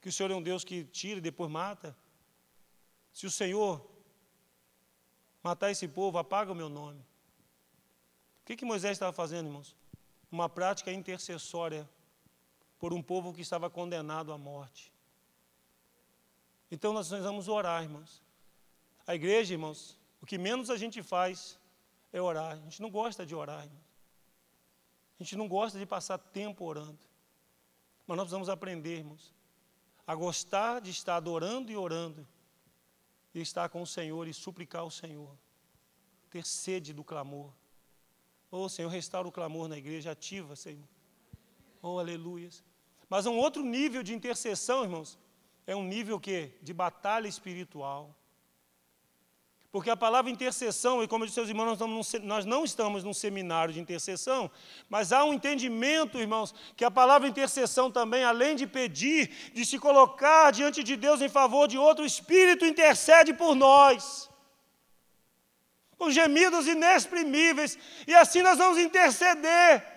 [0.00, 1.96] Que o Senhor é um Deus que tira e depois mata?
[3.12, 3.84] Se o Senhor
[5.42, 7.00] matar esse povo, apaga o meu nome.
[7.00, 9.74] O que, que Moisés estava fazendo, irmãos?
[10.30, 11.88] Uma prática intercessória
[12.78, 14.93] por um povo que estava condenado à morte.
[16.74, 18.20] Então nós vamos orar, irmãos.
[19.06, 21.56] A igreja, irmãos, o que menos a gente faz
[22.12, 22.54] é orar.
[22.54, 23.62] A gente não gosta de orar.
[23.62, 23.80] Irmão.
[25.20, 26.98] A gente não gosta de passar tempo orando.
[28.04, 29.32] Mas nós precisamos aprender, irmãos,
[30.04, 32.26] a gostar de estar adorando e orando,
[33.32, 35.30] e estar com o Senhor e suplicar ao Senhor,
[36.28, 37.52] ter sede do clamor.
[38.50, 40.88] Oh, Senhor, restaura o clamor na igreja, ativa, Senhor.
[41.80, 42.64] Oh, aleluias.
[43.08, 45.16] Mas um outro nível de intercessão, irmãos,
[45.66, 48.14] é um nível que de batalha espiritual.
[49.74, 53.12] Porque a palavra intercessão, e como eu disse aos irmãos, nós, nós não estamos num
[53.12, 54.48] seminário de intercessão,
[54.88, 59.77] mas há um entendimento, irmãos, que a palavra intercessão também, além de pedir, de se
[59.79, 64.31] colocar diante de Deus em favor de outro, o Espírito intercede por nós.
[65.98, 69.93] Com gemidos inexprimíveis, e assim nós vamos interceder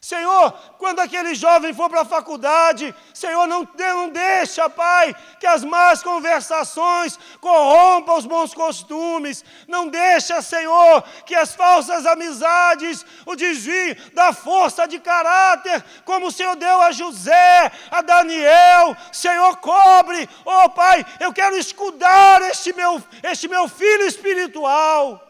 [0.00, 5.64] Senhor, quando aquele jovem for para a faculdade, Senhor, não, não deixa, Pai, que as
[5.64, 9.44] más conversações corrompam os bons costumes.
[9.66, 16.32] Não deixa, Senhor, que as falsas amizades o desviem da força de caráter, como o
[16.32, 18.96] Senhor deu a José, a Daniel.
[19.10, 25.22] Senhor, cobre, oh Pai, eu quero escudar este meu, este meu filho espiritual.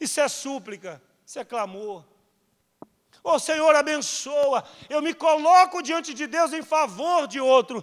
[0.00, 1.02] Isso é súplica,
[1.34, 2.04] isso é clamor.
[3.24, 4.62] Oh Senhor, abençoa.
[4.88, 7.82] Eu me coloco diante de Deus em favor de outro.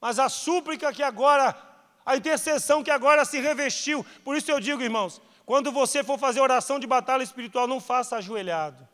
[0.00, 1.54] Mas a súplica que agora,
[2.06, 6.40] a intercessão que agora se revestiu, por isso eu digo, irmãos, quando você for fazer
[6.40, 8.87] oração de batalha espiritual, não faça ajoelhado.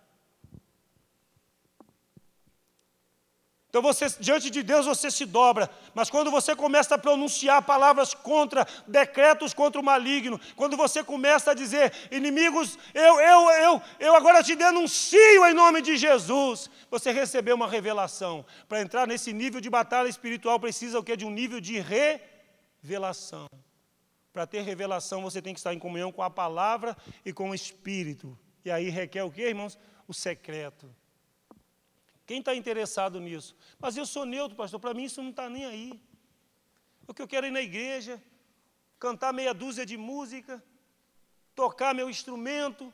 [3.75, 8.15] Então você, diante de Deus você se dobra, mas quando você começa a pronunciar palavras
[8.15, 14.15] contra, decretos contra o maligno, quando você começa a dizer, inimigos, eu, eu, eu, eu
[14.15, 18.47] agora te denuncio em nome de Jesus, você recebeu uma revelação.
[18.69, 21.17] Para entrar nesse nível de batalha espiritual precisa o quê?
[21.17, 21.81] De um nível de
[22.81, 23.49] revelação.
[24.33, 27.55] Para ter revelação, você tem que estar em comunhão com a palavra e com o
[27.57, 28.39] Espírito.
[28.65, 29.77] E aí requer o quê, irmãos?
[30.07, 30.89] O secreto.
[32.27, 33.55] Quem está interessado nisso?
[33.79, 36.01] Mas eu sou neutro, pastor, para mim isso não está nem aí.
[37.07, 38.23] O que eu quero é ir na igreja,
[38.99, 40.63] cantar meia dúzia de música,
[41.55, 42.93] tocar meu instrumento,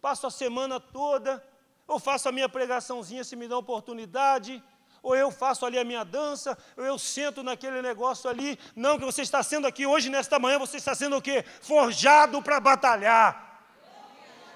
[0.00, 1.44] passo a semana toda,
[1.86, 4.62] ou faço a minha pregaçãozinha se me dá oportunidade,
[5.00, 8.58] ou eu faço ali a minha dança, ou eu sento naquele negócio ali.
[8.74, 11.44] Não, que você está sendo aqui hoje, nesta manhã, você está sendo o quê?
[11.60, 13.62] Forjado para batalhar.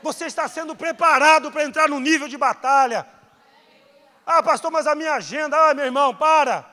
[0.03, 3.07] Você está sendo preparado para entrar no nível de batalha.
[4.24, 6.68] Ah, pastor, mas a minha agenda, ah, meu irmão, para.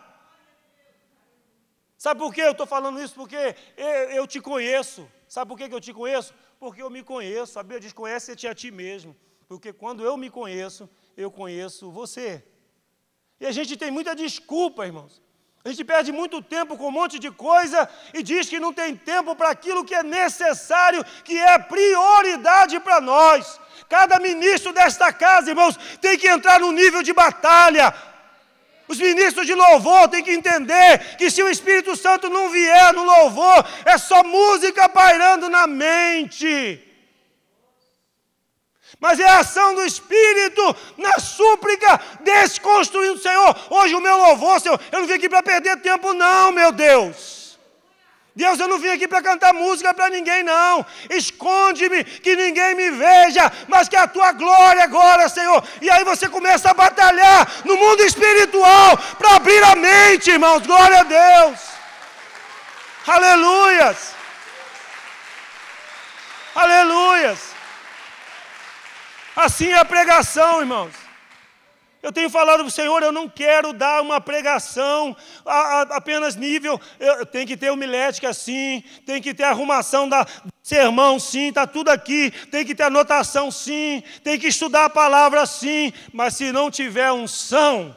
[1.98, 3.16] Sabe por que eu estou falando isso?
[3.16, 5.10] Porque eu, eu, te conheço.
[5.28, 6.34] Sabe por que eu te conheço?
[6.60, 7.58] Porque eu me conheço.
[7.60, 9.16] A Bíblia diz: conhece-te a ti mesmo.
[9.48, 12.44] Porque quando eu me conheço, eu conheço você.
[13.40, 15.22] E a gente tem muita desculpa, irmãos.
[15.68, 18.96] A gente perde muito tempo com um monte de coisa e diz que não tem
[18.96, 23.60] tempo para aquilo que é necessário, que é prioridade para nós.
[23.90, 27.94] Cada ministro desta casa, irmãos, tem que entrar no nível de batalha.
[28.88, 33.04] Os ministros de louvor têm que entender que se o Espírito Santo não vier no
[33.04, 36.82] louvor, é só música pairando na mente.
[39.00, 42.00] Mas é a ação do Espírito na súplica,
[42.42, 43.56] desconstruindo, Senhor.
[43.70, 47.38] Hoje o meu louvor, Senhor, eu não vim aqui para perder tempo, não, meu Deus.
[48.36, 50.86] Deus, eu não vim aqui para cantar música para ninguém, não.
[51.10, 55.64] Esconde-me, que ninguém me veja, mas que a tua glória agora, Senhor.
[55.82, 60.68] E aí você começa a batalhar no mundo espiritual para abrir a mente, irmãos.
[60.68, 61.60] Glória a Deus.
[63.08, 64.14] Aleluias.
[66.54, 67.40] Aleluias.
[69.36, 71.07] Assim é a pregação, irmãos.
[72.02, 76.36] Eu tenho falado para o Senhor, eu não quero dar uma pregação a, a, apenas
[76.36, 80.26] nível, eu, tem que ter homilética sim, tem que ter arrumação da
[80.62, 85.46] sermão sim, está tudo aqui, tem que ter anotação sim, tem que estudar a palavra
[85.46, 87.96] sim, mas se não tiver unção,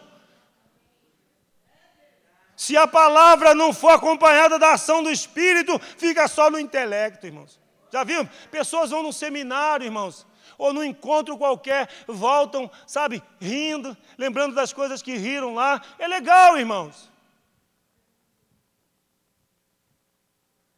[2.56, 7.58] se a palavra não for acompanhada da ação do Espírito, fica só no intelecto, irmãos.
[7.90, 8.28] Já viu?
[8.50, 10.26] Pessoas vão num seminário, irmãos,
[10.61, 15.82] ou num encontro qualquer, voltam, sabe, rindo, lembrando das coisas que riram lá.
[15.98, 17.11] É legal, irmãos.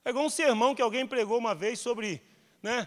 [0.05, 2.23] É igual um sermão que alguém pregou uma vez sobre
[2.63, 2.87] né,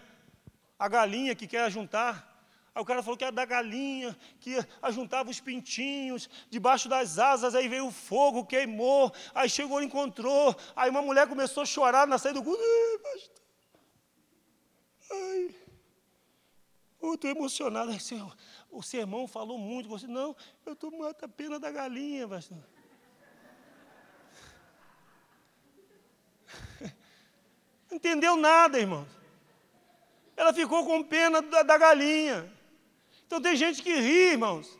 [0.78, 2.34] a galinha que quer juntar.
[2.74, 7.54] Aí o cara falou que era da galinha, que ajuntava os pintinhos debaixo das asas,
[7.54, 12.16] aí veio o fogo, queimou, aí chegou, encontrou, aí uma mulher começou a chorar na
[12.16, 12.62] saída do culto.
[12.62, 13.42] Ai, pastor.
[15.10, 15.65] Ai.
[17.06, 17.92] Oh, estou emocionado.
[18.68, 19.88] O sermão falou muito.
[19.88, 20.34] Você, não,
[20.64, 22.58] eu estou matando a pena da galinha, pastor.
[27.88, 29.06] Não entendeu nada, irmãos.
[30.36, 32.52] Ela ficou com pena da, da galinha.
[33.24, 34.76] Então tem gente que ri, irmãos.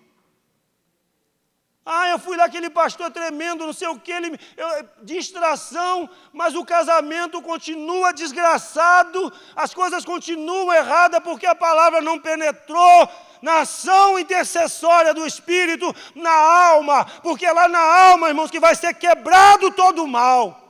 [1.89, 4.67] Ah, eu fui lá, aquele pastor tremendo, não sei o que, ele, eu,
[5.05, 13.09] distração, mas o casamento continua desgraçado, as coisas continuam erradas porque a palavra não penetrou
[13.41, 18.75] na ação intercessória do Espírito na alma, porque é lá na alma, irmãos, que vai
[18.75, 20.61] ser quebrado todo o mal.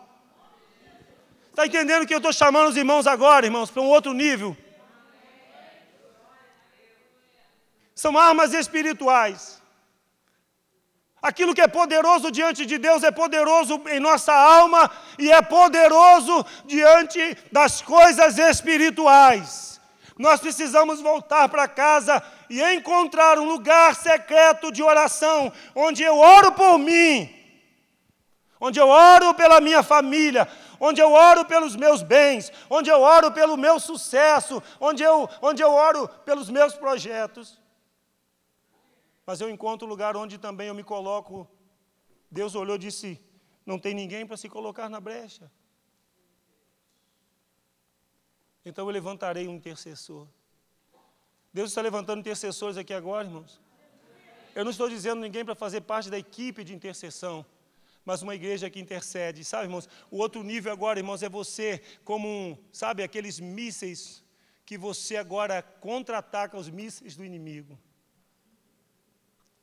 [1.49, 4.55] Está entendendo que eu estou chamando os irmãos agora, irmãos, para um outro nível?
[7.95, 9.63] São armas espirituais.
[11.21, 16.45] Aquilo que é poderoso diante de Deus é poderoso em nossa alma e é poderoso
[16.67, 19.81] diante das coisas espirituais.
[20.19, 26.53] Nós precisamos voltar para casa e encontrar um lugar secreto de oração, onde eu oro
[26.53, 27.29] por mim,
[28.61, 30.49] onde eu oro pela minha família,
[30.79, 35.63] onde eu oro pelos meus bens, onde eu oro pelo meu sucesso, onde eu, onde
[35.63, 37.66] eu oro pelos meus projetos
[39.27, 41.51] mas eu encontro lugar onde também eu me coloco.
[42.31, 43.21] Deus olhou e disse:
[43.67, 45.51] Não tem ninguém para se colocar na brecha.
[48.65, 50.27] Então eu levantarei um intercessor.
[51.53, 53.61] Deus está levantando intercessores aqui agora, irmãos.
[54.55, 57.45] Eu não estou dizendo ninguém para fazer parte da equipe de intercessão,
[58.05, 59.45] mas uma igreja que intercede.
[59.45, 64.25] Sabe, irmãos, o outro nível agora, irmãos, é você como um, sabe, aqueles mísseis
[64.65, 67.79] que você agora contra-ataca os mísseis do inimigo.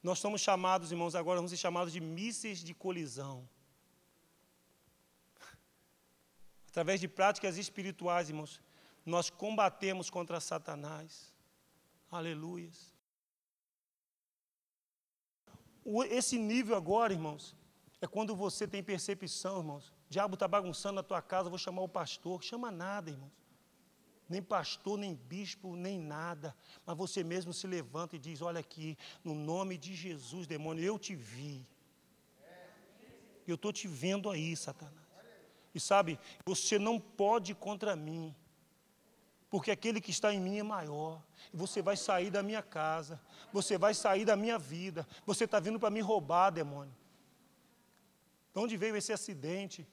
[0.04, 3.47] Nós somos chamados, irmãos, agora vamos ser chamados de mísseis de colisão.
[6.70, 8.62] Através de práticas espirituais, irmãos,
[9.06, 11.34] nós combatemos contra Satanás.
[12.12, 12.91] Aleluias.
[16.10, 17.56] Esse nível agora, irmãos,
[18.01, 19.88] é quando você tem percepção, irmãos.
[19.88, 22.43] O diabo está bagunçando na tua casa, vou chamar o pastor.
[22.43, 23.42] Chama nada, irmãos
[24.30, 26.55] nem pastor, nem bispo, nem nada,
[26.86, 30.97] mas você mesmo se levanta e diz: Olha aqui, no nome de Jesus, demônio, eu
[30.97, 31.65] te vi.
[33.45, 35.03] Eu estou te vendo aí, Satanás.
[35.76, 38.34] E sabe, você não pode contra mim,
[39.49, 41.21] porque aquele que está em mim é maior.
[41.53, 43.19] Você vai sair da minha casa,
[43.51, 45.07] você vai sair da minha vida.
[45.26, 46.95] Você está vindo para me roubar, demônio.
[48.53, 49.88] De onde veio esse acidente?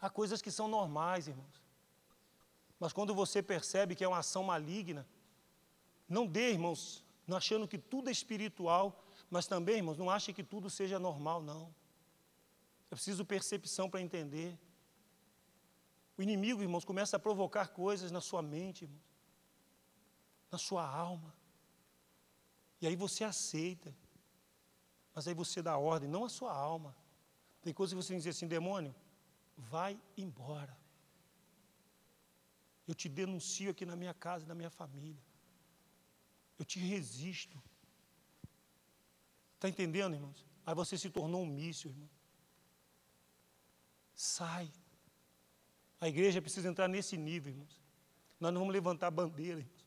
[0.00, 1.63] Há coisas que são normais, irmãos.
[2.84, 5.08] Mas quando você percebe que é uma ação maligna,
[6.06, 10.44] não dê, irmãos, não achando que tudo é espiritual, mas também, irmãos, não ache que
[10.44, 11.74] tudo seja normal, não.
[12.90, 14.58] É preciso percepção para entender.
[16.18, 19.00] O inimigo, irmãos, começa a provocar coisas na sua mente, irmãos,
[20.52, 21.34] na sua alma.
[22.82, 23.96] E aí você aceita.
[25.14, 26.94] Mas aí você dá ordem, não a sua alma.
[27.62, 28.94] Tem coisas que você diz assim, demônio,
[29.56, 30.83] vai embora.
[32.86, 35.22] Eu te denuncio aqui na minha casa e na minha família.
[36.58, 37.62] Eu te resisto.
[39.54, 40.44] Está entendendo, irmãos?
[40.66, 42.08] Aí você se tornou um míssil, irmão.
[44.14, 44.70] Sai.
[46.00, 47.80] A igreja precisa entrar nesse nível, irmãos.
[48.38, 49.84] Nós não vamos levantar bandeira, irmãos.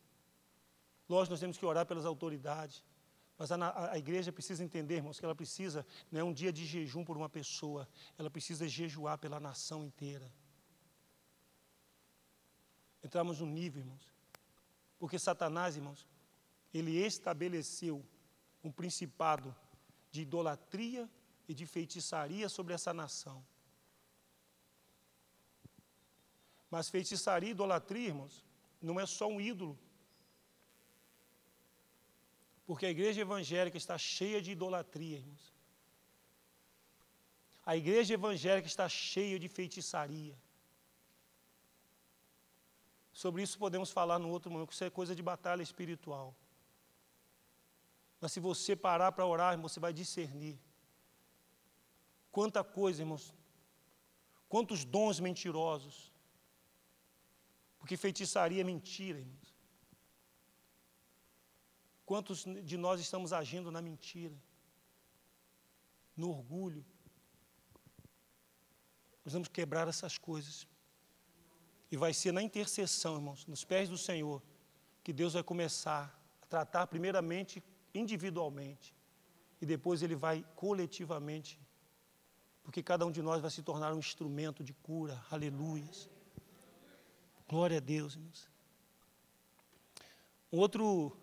[1.08, 2.84] Lógico, nós temos que orar pelas autoridades.
[3.38, 6.66] Mas a, a, igreja precisa entender, irmãos, que ela precisa, não é um dia de
[6.66, 7.88] jejum por uma pessoa,
[8.18, 10.34] ela precisa jejuar pela nação inteira
[13.08, 14.06] entramos num nível, irmãos.
[15.00, 16.06] Porque Satanás, irmãos,
[16.74, 18.06] ele estabeleceu
[18.64, 19.56] um principado
[20.12, 21.10] de idolatria
[21.48, 23.38] e de feitiçaria sobre essa nação.
[26.70, 28.44] Mas feitiçaria e idolatria, irmãos,
[28.82, 29.80] não é só um ídolo.
[32.66, 35.54] Porque a igreja evangélica está cheia de idolatria, irmãos.
[37.66, 40.38] A igreja evangélica está cheia de feitiçaria.
[43.22, 46.36] Sobre isso podemos falar no outro momento, que isso é coisa de batalha espiritual.
[48.22, 50.56] Mas se você parar para orar, você vai discernir.
[52.32, 53.34] Quanta coisa, irmãos.
[54.48, 56.14] Quantos dons mentirosos.
[57.80, 59.50] Porque feitiçaria é mentira, irmãos.
[62.06, 64.38] Quantos de nós estamos agindo na mentira,
[66.16, 66.86] no orgulho?
[69.26, 70.68] Nós vamos quebrar essas coisas.
[71.92, 74.42] E vai ser na intercessão, irmãos, nos pés do Senhor,
[75.04, 77.64] que Deus vai começar a tratar primeiramente
[77.94, 78.94] individualmente
[79.62, 81.60] e depois ele vai coletivamente,
[82.64, 85.24] porque cada um de nós vai se tornar um instrumento de cura.
[85.32, 86.10] Aleluias.
[87.48, 88.50] Glória a Deus, irmãos.
[90.52, 91.18] Um outro,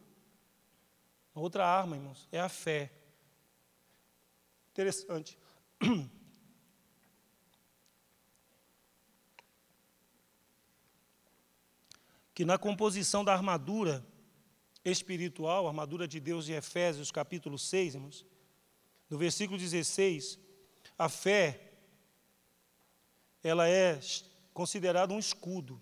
[1.34, 2.90] outra arma, irmãos, é a fé.
[4.72, 5.38] Interessante.
[12.35, 14.05] que na composição da armadura
[14.85, 18.26] espiritual, armadura de Deus de Efésios, capítulo 6, irmãos,
[19.09, 20.39] no versículo 16,
[20.99, 21.72] a fé,
[23.43, 24.01] ela é
[24.53, 25.80] considerada um escudo.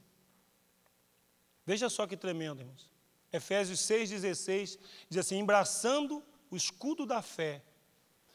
[1.65, 2.91] Veja só que tremendo, irmãos.
[3.33, 4.79] Efésios 6,16
[5.09, 7.63] diz assim: embraçando o escudo da fé,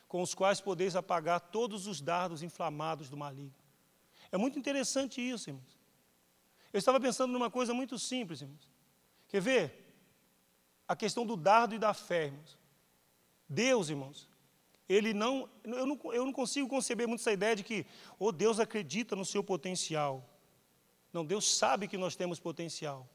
[0.07, 3.53] com os quais podeis apagar todos os dardos inflamados do maligno.
[4.31, 5.76] É muito interessante isso, irmãos.
[6.77, 8.71] Eu estava pensando numa coisa muito simples, irmãos.
[9.29, 9.63] Quer ver?
[10.87, 12.55] A questão do dardo e da fé, irmãos.
[13.49, 14.29] Deus, irmãos,
[14.87, 15.99] ele não eu, não.
[16.13, 17.83] eu não consigo conceber muito essa ideia de que,
[18.19, 20.23] oh, Deus acredita no seu potencial.
[21.11, 23.09] Não, Deus sabe que nós temos potencial.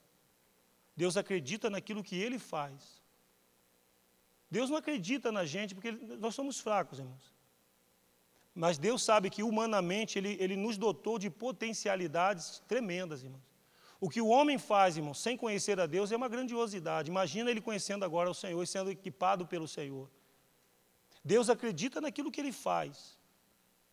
[0.96, 3.00] Deus acredita naquilo que Ele faz.
[4.50, 7.32] Deus não acredita na gente porque nós somos fracos, irmãos.
[8.52, 13.51] Mas Deus sabe que humanamente Ele, ele nos dotou de potencialidades tremendas, irmãos.
[14.04, 17.08] O que o homem faz, irmão, sem conhecer a Deus é uma grandiosidade.
[17.08, 20.10] Imagina ele conhecendo agora o Senhor e sendo equipado pelo Senhor.
[21.24, 23.16] Deus acredita naquilo que ele faz,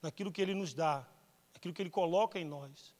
[0.02, 1.08] naquilo que ele nos dá,
[1.54, 2.96] naquilo que ele coloca em nós.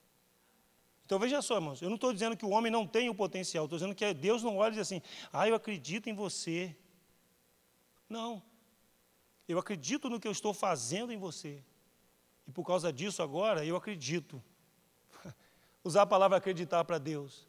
[1.04, 3.66] Então veja só, irmãos, eu não estou dizendo que o homem não tem o potencial,
[3.66, 5.02] estou dizendo que Deus não olha e diz assim,
[5.34, 6.78] ah, eu acredito em você.
[8.08, 8.40] Não.
[9.48, 11.64] Eu acredito no que eu estou fazendo em você.
[12.48, 14.40] E por causa disso agora eu acredito.
[15.84, 17.48] Usar a palavra acreditar para Deus.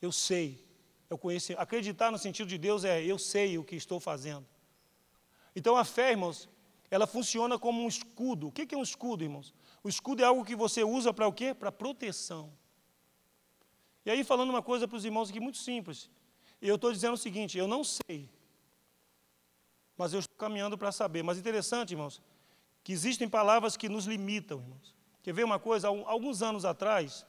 [0.00, 0.64] Eu sei.
[1.08, 1.52] Eu conheço.
[1.58, 4.46] Acreditar no sentido de Deus é eu sei o que estou fazendo.
[5.54, 6.48] Então a fé, irmãos,
[6.90, 8.48] ela funciona como um escudo.
[8.48, 9.54] O que é um escudo, irmãos?
[9.82, 11.54] O escudo é algo que você usa para o quê?
[11.54, 12.52] Para proteção.
[14.04, 16.10] E aí, falando uma coisa para os irmãos aqui muito simples.
[16.60, 18.30] Eu estou dizendo o seguinte: eu não sei,
[19.96, 21.22] mas eu estou caminhando para saber.
[21.22, 22.22] Mas interessante, irmãos,
[22.82, 24.94] que existem palavras que nos limitam, irmãos.
[25.22, 25.88] Quer ver uma coisa?
[25.88, 27.24] Alguns anos atrás,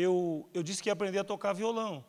[0.00, 2.04] eu, eu disse que ia aprender a tocar violão.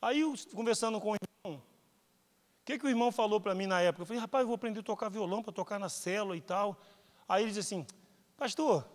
[0.00, 3.82] Aí, eu, conversando com o irmão, o que, que o irmão falou para mim na
[3.82, 4.02] época?
[4.02, 6.80] Eu falei, rapaz, eu vou aprender a tocar violão para tocar na célula e tal.
[7.28, 7.86] Aí ele disse assim,
[8.34, 8.88] pastor,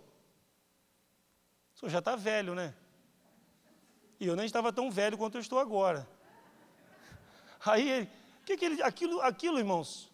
[1.76, 2.74] o senhor já está velho, né?
[4.20, 6.10] E eu nem estava tão velho quanto eu estou agora.
[7.64, 8.10] Aí,
[8.42, 10.12] o que, que ele, aquilo, aquilo, irmãos?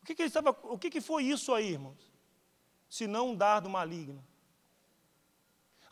[0.00, 2.10] O que, que ele estava, o que, que foi isso aí, irmãos?
[2.88, 4.24] Se não um dardo maligno.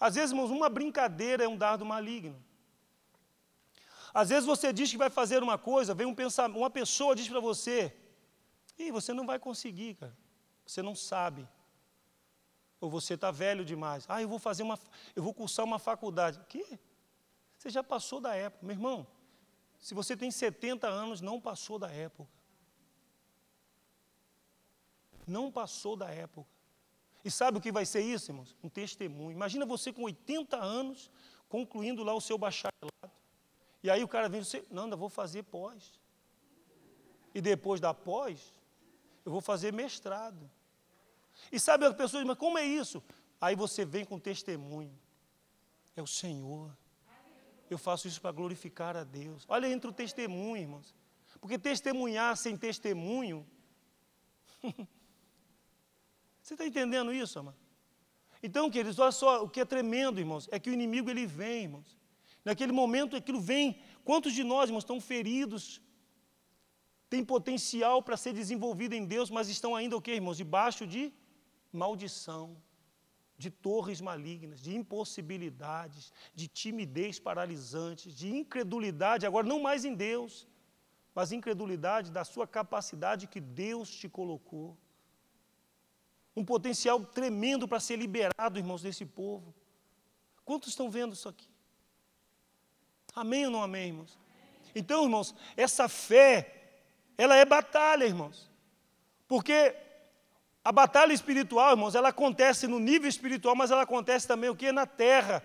[0.07, 2.37] Às vezes, irmãos, uma brincadeira é um dardo maligno.
[4.13, 7.29] Às vezes você diz que vai fazer uma coisa, vem um pensamento, uma pessoa diz
[7.29, 7.97] para você,
[8.77, 10.17] e você não vai conseguir, cara.
[10.67, 11.49] Você não sabe.
[12.81, 14.05] Ou você está velho demais.
[14.09, 14.77] Ah, eu vou fazer uma.
[15.15, 16.41] Eu vou cursar uma faculdade.
[16.41, 16.81] O quê?
[17.57, 18.67] Você já passou da época.
[18.67, 19.07] Meu irmão,
[19.79, 22.29] se você tem 70 anos, não passou da época.
[25.25, 26.52] Não passou da época.
[27.25, 28.57] E sabe o que vai ser isso, irmãos?
[28.63, 29.33] Um testemunho.
[29.33, 31.11] Imagina você com 80 anos,
[31.49, 32.93] concluindo lá o seu bacharelado.
[33.83, 35.93] E aí o cara vem e diz, não, ainda vou fazer pós.
[37.35, 38.53] E depois da pós,
[39.25, 40.51] eu vou fazer mestrado.
[41.51, 43.03] E sabe a pessoa diz, mas como é isso?
[43.41, 44.97] Aí você vem com testemunho.
[45.97, 46.77] É o Senhor.
[47.69, 49.45] Eu faço isso para glorificar a Deus.
[49.49, 50.95] Olha, entra o testemunho, irmãos.
[51.41, 53.47] Porque testemunhar sem testemunho.
[56.43, 57.57] Você está entendendo isso, amado?
[58.43, 61.63] Então, queridos, olha só, o que é tremendo, irmãos, é que o inimigo ele vem,
[61.63, 61.97] irmãos.
[62.45, 63.79] Naquele momento aquilo vem.
[64.05, 65.81] Quantos de nós, irmãos, estão feridos?
[67.09, 70.37] Tem potencial para ser desenvolvido em Deus, mas estão ainda o que, irmãos?
[70.37, 71.13] Debaixo de
[71.73, 72.57] maldição
[73.43, 80.47] de torres malignas, de impossibilidades, de timidez paralisante, de incredulidade, agora não mais em Deus,
[81.15, 84.79] mas incredulidade da sua capacidade que Deus te colocou.
[86.35, 89.55] Um potencial tremendo para ser liberado, irmãos, desse povo.
[90.45, 91.49] Quantos estão vendo isso aqui?
[93.15, 94.19] Amém ou não amém, irmãos?
[94.75, 96.73] Então, irmãos, essa fé,
[97.19, 98.51] ela é batalha, irmãos.
[99.29, 99.75] Porque
[100.65, 104.73] a batalha espiritual, irmãos, ela acontece no nível espiritual, mas ela acontece também o que?
[104.73, 105.45] Na terra.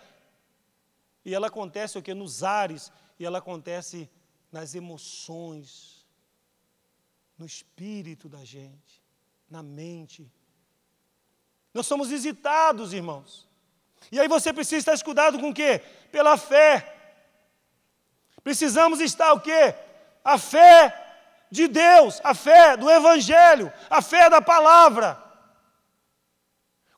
[1.26, 2.14] E ela acontece o que?
[2.14, 2.92] Nos ares.
[3.20, 4.10] E ela acontece
[4.52, 6.06] nas emoções,
[7.38, 9.04] no espírito da gente,
[9.50, 10.32] na mente.
[11.78, 13.48] Nós somos visitados, irmãos.
[14.12, 15.80] E aí você precisa estar escudado com o quê?
[16.12, 16.92] Pela fé.
[18.44, 19.76] Precisamos estar o quê?
[20.24, 20.92] A fé
[21.52, 25.24] de Deus, a fé do Evangelho, a fé da palavra.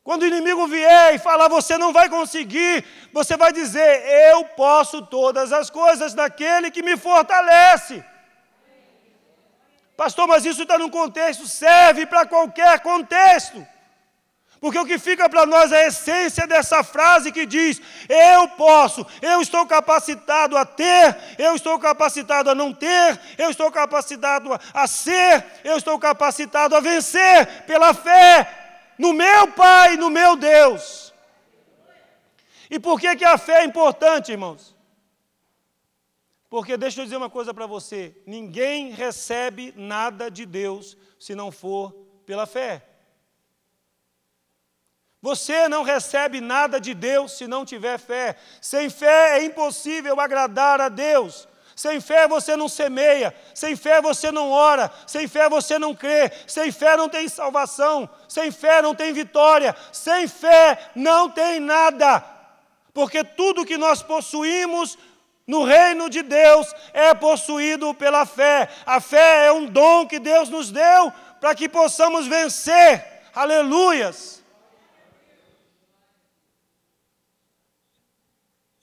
[0.02, 3.92] Quando o inimigo vier e falar, você não vai conseguir, você vai dizer,
[4.32, 8.02] eu posso todas as coisas daquele que me fortalece.
[9.98, 13.68] Pastor, mas isso está num contexto, serve para qualquer contexto.
[14.60, 19.06] Porque o que fica para nós é a essência dessa frase que diz: Eu posso,
[19.22, 24.88] eu estou capacitado a ter, eu estou capacitado a não ter, eu estou capacitado a
[24.88, 31.14] ser, eu estou capacitado a vencer pela fé no meu Pai, no meu Deus.
[32.70, 34.76] E por que, que a fé é importante, irmãos?
[36.50, 41.50] Porque deixa eu dizer uma coisa para você: ninguém recebe nada de Deus se não
[41.50, 41.94] for
[42.26, 42.89] pela fé.
[45.22, 48.38] Você não recebe nada de Deus se não tiver fé.
[48.62, 51.48] Sem fé é impossível agradar a Deus.
[51.76, 56.30] Sem fé você não semeia, sem fé você não ora, sem fé você não crê,
[56.46, 62.22] sem fé não tem salvação, sem fé não tem vitória, sem fé não tem nada.
[62.94, 64.98] Porque tudo que nós possuímos
[65.48, 68.68] no reino de Deus é possuído pela fé.
[68.86, 73.06] A fé é um dom que Deus nos deu para que possamos vencer.
[73.34, 74.39] Aleluias.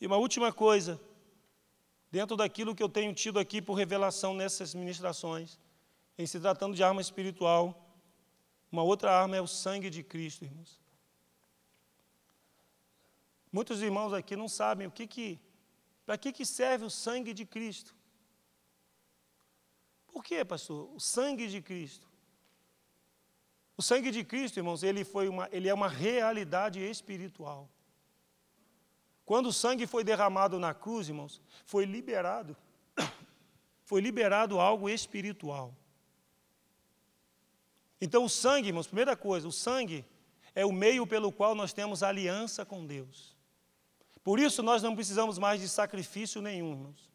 [0.07, 1.01] E uma última coisa,
[2.13, 5.59] dentro daquilo que eu tenho tido aqui por revelação nessas ministrações,
[6.17, 7.93] em se tratando de arma espiritual,
[8.71, 10.81] uma outra arma é o sangue de Cristo, irmãos.
[13.51, 15.41] Muitos irmãos aqui não sabem o que que,
[16.05, 17.93] para que, que serve o sangue de Cristo.
[20.07, 20.89] Por quê, pastor?
[20.95, 22.07] O sangue de Cristo.
[23.77, 27.69] O sangue de Cristo, irmãos, ele, foi uma, ele é uma realidade espiritual.
[29.27, 32.57] Quando o sangue foi derramado na cruz, irmãos, foi liberado,
[33.83, 35.75] foi liberado algo espiritual.
[38.01, 40.05] Então, o sangue, irmãos, primeira coisa, o sangue
[40.55, 43.37] é o meio pelo qual nós temos aliança com Deus.
[44.23, 47.11] Por isso, nós não precisamos mais de sacrifício nenhum, irmãos.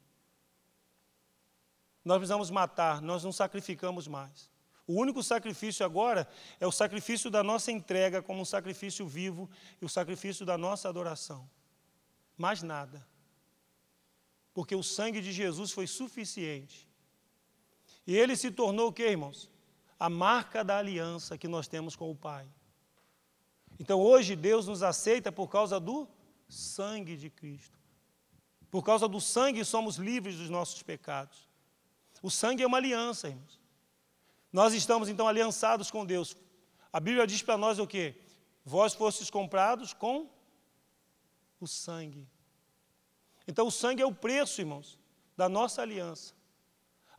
[2.03, 4.51] Nós precisamos matar, nós não sacrificamos mais.
[4.85, 6.27] O único sacrifício agora
[6.59, 9.49] é o sacrifício da nossa entrega como um sacrifício vivo
[9.81, 11.49] e o sacrifício da nossa adoração
[12.41, 13.07] mais nada.
[14.53, 16.89] Porque o sangue de Jesus foi suficiente.
[18.05, 19.49] E ele se tornou o que, irmãos?
[19.97, 22.45] A marca da aliança que nós temos com o Pai.
[23.79, 26.07] Então hoje Deus nos aceita por causa do
[26.49, 27.79] sangue de Cristo.
[28.69, 31.47] Por causa do sangue somos livres dos nossos pecados.
[32.21, 33.59] O sangue é uma aliança, irmãos.
[34.51, 36.35] Nós estamos então aliançados com Deus.
[36.91, 38.15] A Bíblia diz para nós o quê?
[38.65, 40.29] Vós fostes comprados com
[41.65, 42.27] o sangue.
[43.47, 44.99] Então, o sangue é o preço, irmãos,
[45.35, 46.33] da nossa aliança.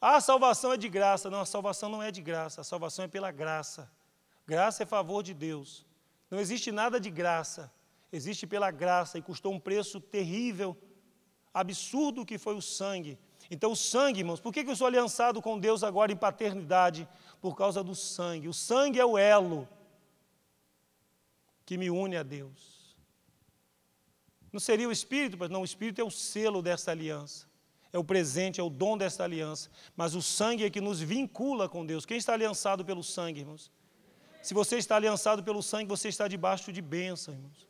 [0.01, 1.31] Ah, a salvação é de graça.
[1.31, 3.91] Não, a salvação não é de graça, a salvação é pela graça.
[4.47, 5.87] Graça é favor de Deus.
[6.31, 7.71] Não existe nada de graça,
[8.11, 10.77] existe pela graça e custou um preço terrível,
[11.53, 13.19] absurdo que foi o sangue.
[13.51, 17.07] Então, o sangue, irmãos, por que eu sou aliançado com Deus agora em paternidade?
[17.39, 18.49] Por causa do sangue.
[18.49, 19.69] O sangue é o elo
[21.67, 22.72] que me une a Deus.
[24.53, 27.47] Não seria o Espírito, mas não, o Espírito é o selo dessa aliança.
[27.93, 29.71] É o presente, é o dom dessa aliança.
[29.97, 32.05] Mas o sangue é que nos vincula com Deus.
[32.05, 33.71] Quem está aliançado pelo sangue, irmãos?
[34.43, 37.67] Se você está aliançado pelo sangue, você está debaixo de bênção, irmãos.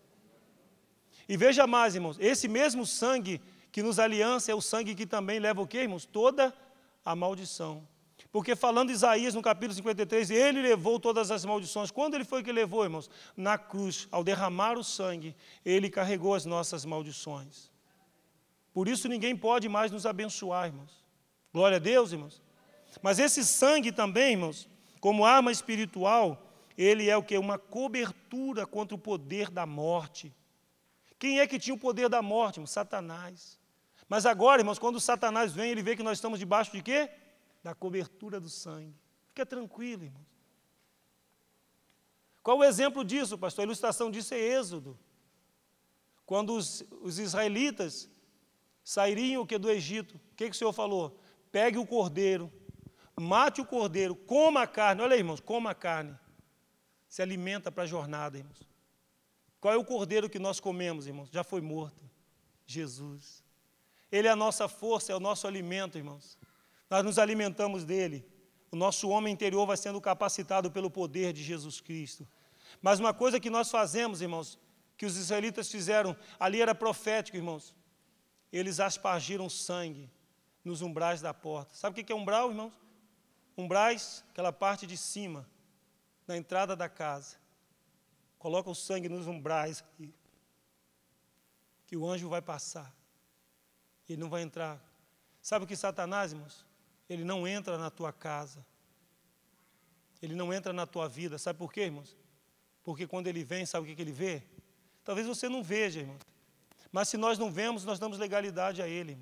[1.28, 5.38] E veja mais, irmãos, esse mesmo sangue que nos aliança é o sangue que também
[5.38, 6.04] leva o quê, irmãos?
[6.04, 6.54] Toda
[7.04, 7.86] a maldição.
[8.32, 11.90] Porque falando Isaías no capítulo 53, ele levou todas as maldições.
[11.90, 13.10] Quando ele foi que levou, irmãos?
[13.36, 17.70] Na cruz, ao derramar o sangue, ele carregou as nossas maldições.
[18.72, 21.04] Por isso ninguém pode mais nos abençoar, irmãos.
[21.52, 22.40] Glória a Deus, irmãos.
[23.02, 24.66] Mas esse sangue também, irmãos,
[24.98, 27.36] como arma espiritual, ele é o que?
[27.36, 30.34] Uma cobertura contra o poder da morte.
[31.18, 32.56] Quem é que tinha o poder da morte?
[32.56, 32.70] Irmãos?
[32.70, 33.60] Satanás.
[34.08, 37.10] Mas agora, irmãos, quando Satanás vem, ele vê que nós estamos debaixo de quê?
[37.62, 38.94] Da cobertura do sangue.
[39.28, 40.26] Fica tranquilo, irmãos.
[42.42, 43.62] Qual o exemplo disso, pastor?
[43.62, 44.98] A ilustração disso é Êxodo.
[46.26, 48.10] Quando os, os israelitas
[48.82, 51.16] sairiam o que do Egito, o que, que o Senhor falou?
[51.52, 52.52] Pegue o cordeiro,
[53.18, 55.02] mate o cordeiro, coma a carne.
[55.02, 56.18] Olha aí, irmãos, coma a carne.
[57.08, 58.66] Se alimenta para a jornada, irmãos.
[59.60, 61.28] Qual é o cordeiro que nós comemos, irmãos?
[61.30, 62.02] Já foi morto.
[62.66, 63.44] Jesus.
[64.10, 66.36] Ele é a nossa força, é o nosso alimento, irmãos
[66.92, 68.22] nós nos alimentamos dele.
[68.70, 72.28] O nosso homem interior vai sendo capacitado pelo poder de Jesus Cristo.
[72.82, 74.58] Mas uma coisa que nós fazemos, irmãos,
[74.98, 77.74] que os israelitas fizeram, ali era profético, irmãos.
[78.52, 80.10] Eles aspargiram sangue
[80.62, 81.74] nos umbrais da porta.
[81.74, 82.74] Sabe o que é umbral, irmãos?
[83.56, 85.48] Umbrais, aquela parte de cima,
[86.26, 87.36] na entrada da casa.
[88.38, 90.12] Coloca o sangue nos umbrais aqui.
[91.86, 92.94] Que o anjo vai passar.
[94.06, 94.78] Ele não vai entrar.
[95.40, 96.70] Sabe o que Satanás, irmãos?
[97.12, 98.64] Ele não entra na tua casa.
[100.22, 101.36] Ele não entra na tua vida.
[101.36, 102.16] Sabe por quê, irmãos?
[102.82, 104.42] Porque quando ele vem, sabe o que, ele vê?
[105.04, 106.16] Talvez você não veja, irmão.
[106.90, 109.18] Mas se nós não vemos, nós damos legalidade a ele.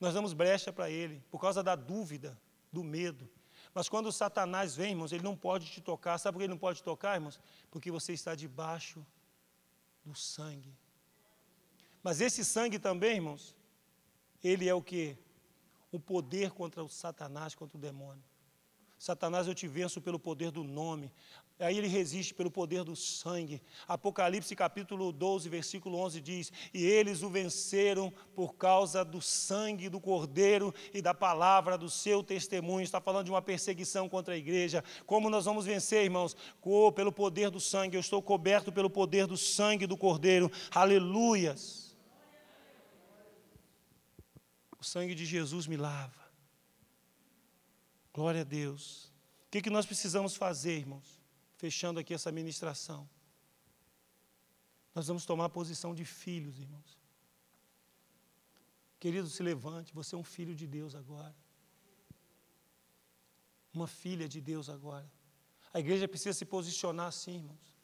[0.00, 2.36] Nós damos brecha para ele, por causa da dúvida,
[2.72, 3.28] do medo.
[3.72, 6.18] Mas quando Satanás vem, irmãos, ele não pode te tocar.
[6.18, 7.38] Sabe por que ele não pode te tocar, irmãos?
[7.70, 9.06] Porque você está debaixo
[10.04, 10.74] do sangue.
[12.02, 13.54] Mas esse sangue também, irmãos,
[14.42, 15.16] ele é o que?
[15.90, 18.22] O poder contra o Satanás, contra o demônio.
[18.98, 21.12] Satanás, eu te venço pelo poder do nome.
[21.60, 23.62] Aí ele resiste pelo poder do sangue.
[23.86, 30.00] Apocalipse capítulo 12, versículo 11 diz: E eles o venceram por causa do sangue do
[30.00, 32.82] Cordeiro e da palavra do seu testemunho.
[32.82, 34.82] Está falando de uma perseguição contra a igreja.
[35.06, 36.36] Como nós vamos vencer, irmãos?
[36.94, 37.96] pelo poder do sangue.
[37.96, 40.50] Eu estou coberto pelo poder do sangue do Cordeiro.
[40.72, 41.87] Aleluias.
[44.78, 46.28] O sangue de Jesus me lava.
[48.12, 49.12] Glória a Deus.
[49.46, 51.18] O que, que nós precisamos fazer, irmãos?
[51.58, 53.08] fechando aqui essa ministração.
[54.94, 56.96] Nós vamos tomar a posição de filhos, irmãos.
[58.98, 61.34] Querido, se levante, você é um filho de Deus agora.
[63.74, 65.10] Uma filha de Deus agora.
[65.72, 67.76] A igreja precisa se posicionar assim, irmãos.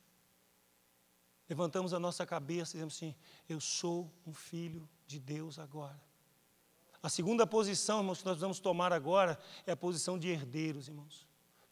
[1.48, 3.14] Levantamos a nossa cabeça e dizemos assim:
[3.48, 6.00] Eu sou um filho de Deus agora.
[7.04, 11.28] A segunda posição, irmãos, que nós vamos tomar agora é a posição de herdeiros, irmãos.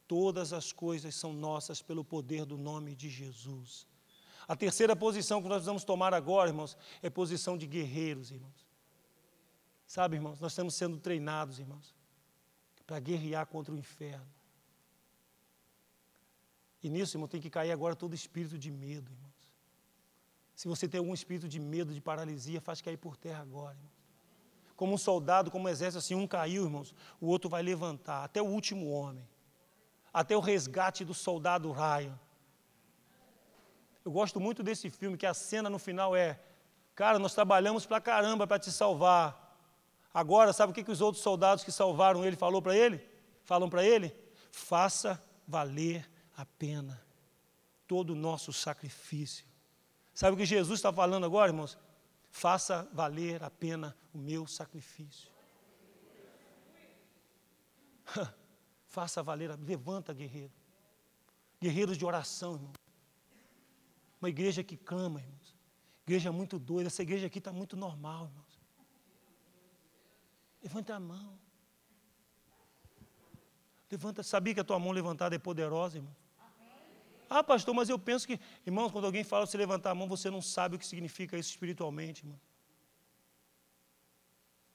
[0.07, 3.87] Todas as coisas são nossas pelo poder do nome de Jesus.
[4.47, 8.69] A terceira posição que nós vamos tomar agora, irmãos, é posição de guerreiros, irmãos.
[9.87, 11.95] Sabe, irmãos, nós estamos sendo treinados, irmãos,
[12.87, 14.29] para guerrear contra o inferno.
[16.83, 19.51] E nisso, irmão, tem que cair agora todo espírito de medo, irmãos.
[20.55, 23.92] Se você tem algum espírito de medo, de paralisia, faz cair por terra agora, irmãos.
[24.77, 28.41] Como um soldado, como um exército, assim, um caiu, irmãos, o outro vai levantar, até
[28.41, 29.27] o último homem
[30.13, 32.19] até o resgate do soldado Ryan.
[34.05, 36.39] Eu gosto muito desse filme, que a cena no final é:
[36.95, 39.41] Cara, nós trabalhamos pra caramba para te salvar.
[40.13, 43.01] Agora, sabe o que, que os outros soldados que salvaram ele falou para ele?
[43.45, 44.15] Falam para ele?
[44.51, 47.03] Faça valer a pena
[47.87, 49.47] todo o nosso sacrifício.
[50.13, 51.79] Sabe o que Jesus está falando agora, irmãos?
[52.33, 55.31] Faça valer a pena o meu sacrifício.
[58.89, 60.53] Faça valer, levanta, guerreiro.
[61.61, 62.73] Guerreiros de oração, irmão.
[64.19, 65.55] Uma igreja que clama, irmãos.
[66.07, 66.89] Igreja muito doida.
[66.89, 68.61] Essa igreja aqui está muito normal, irmãos.
[70.63, 71.39] Levanta a mão.
[73.91, 76.17] Levanta, sabia que a tua mão levantada é poderosa, irmão?
[77.35, 80.29] Ah, pastor, mas eu penso que, irmãos, quando alguém fala você levantar a mão, você
[80.29, 82.39] não sabe o que significa isso espiritualmente, irmão.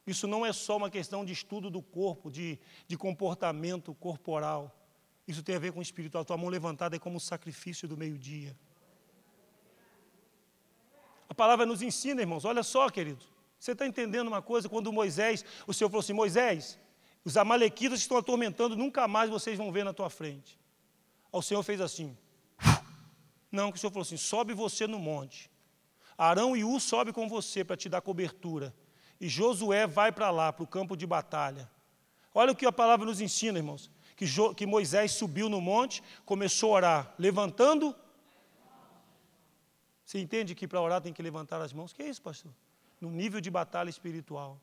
[0.07, 4.75] Isso não é só uma questão de estudo do corpo, de, de comportamento corporal.
[5.27, 6.25] Isso tem a ver com o espiritual.
[6.25, 8.57] Tua mão levantada é como o sacrifício do meio-dia.
[11.29, 12.43] A palavra nos ensina, irmãos.
[12.43, 13.23] Olha só, querido.
[13.59, 14.67] Você está entendendo uma coisa?
[14.67, 16.79] Quando Moisés, o Senhor falou assim: Moisés,
[17.23, 20.57] os amalequitas estão atormentando, nunca mais vocês vão ver na tua frente.
[21.31, 22.17] O Senhor fez assim.
[23.51, 25.49] Não, que o Senhor falou assim: sobe você no monte.
[26.17, 28.73] Arão e U sobe com você para te dar cobertura.
[29.19, 31.69] E Josué vai para lá, para o campo de batalha.
[32.33, 33.89] Olha o que a palavra nos ensina, irmãos.
[34.15, 37.95] Que, jo, que Moisés subiu no monte, começou a orar, levantando.
[40.03, 41.93] Você entende que para orar tem que levantar as mãos?
[41.93, 42.51] Que é isso, pastor?
[42.99, 44.59] No nível de batalha espiritual.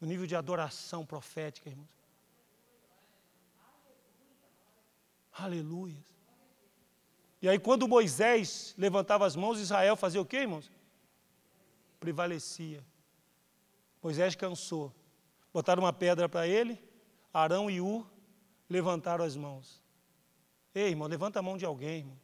[0.00, 2.02] No nível de adoração profética, irmãos.
[5.32, 6.11] Aleluia.
[7.42, 10.70] E aí, quando Moisés levantava as mãos, Israel fazia o quê, irmãos?
[11.98, 12.84] Prevalecia.
[14.00, 14.94] Moisés cansou.
[15.52, 16.82] Botaram uma pedra para ele,
[17.34, 18.06] Arão e U
[18.70, 19.82] levantaram as mãos.
[20.72, 22.18] Ei, irmão, levanta a mão de alguém, irmão.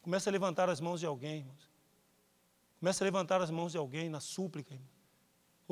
[0.00, 1.68] Começa a levantar as mãos de alguém, irmãos.
[2.78, 4.89] Começa a levantar as mãos de alguém na súplica, irmão.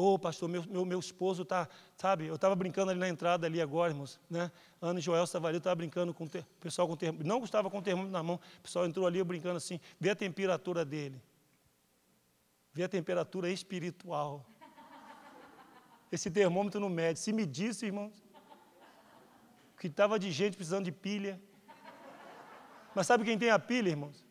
[0.00, 3.48] Ô, oh, pastor, meu, meu, meu esposo está, sabe, eu estava brincando ali na entrada
[3.48, 4.48] ali agora, irmãos, né?
[4.80, 6.30] Ana e Joel estava ali, eu estava brincando com o
[6.60, 9.56] pessoal com termômetro, não estava com o termômetro na mão, o pessoal entrou ali, brincando
[9.56, 11.20] assim, vê a temperatura dele.
[12.72, 14.46] Vê a temperatura espiritual.
[16.12, 17.18] Esse termômetro não mede.
[17.18, 18.14] Se medisse, irmãos,
[19.80, 21.42] que estava de gente precisando de pilha.
[22.94, 24.24] Mas sabe quem tem a pilha, irmãos?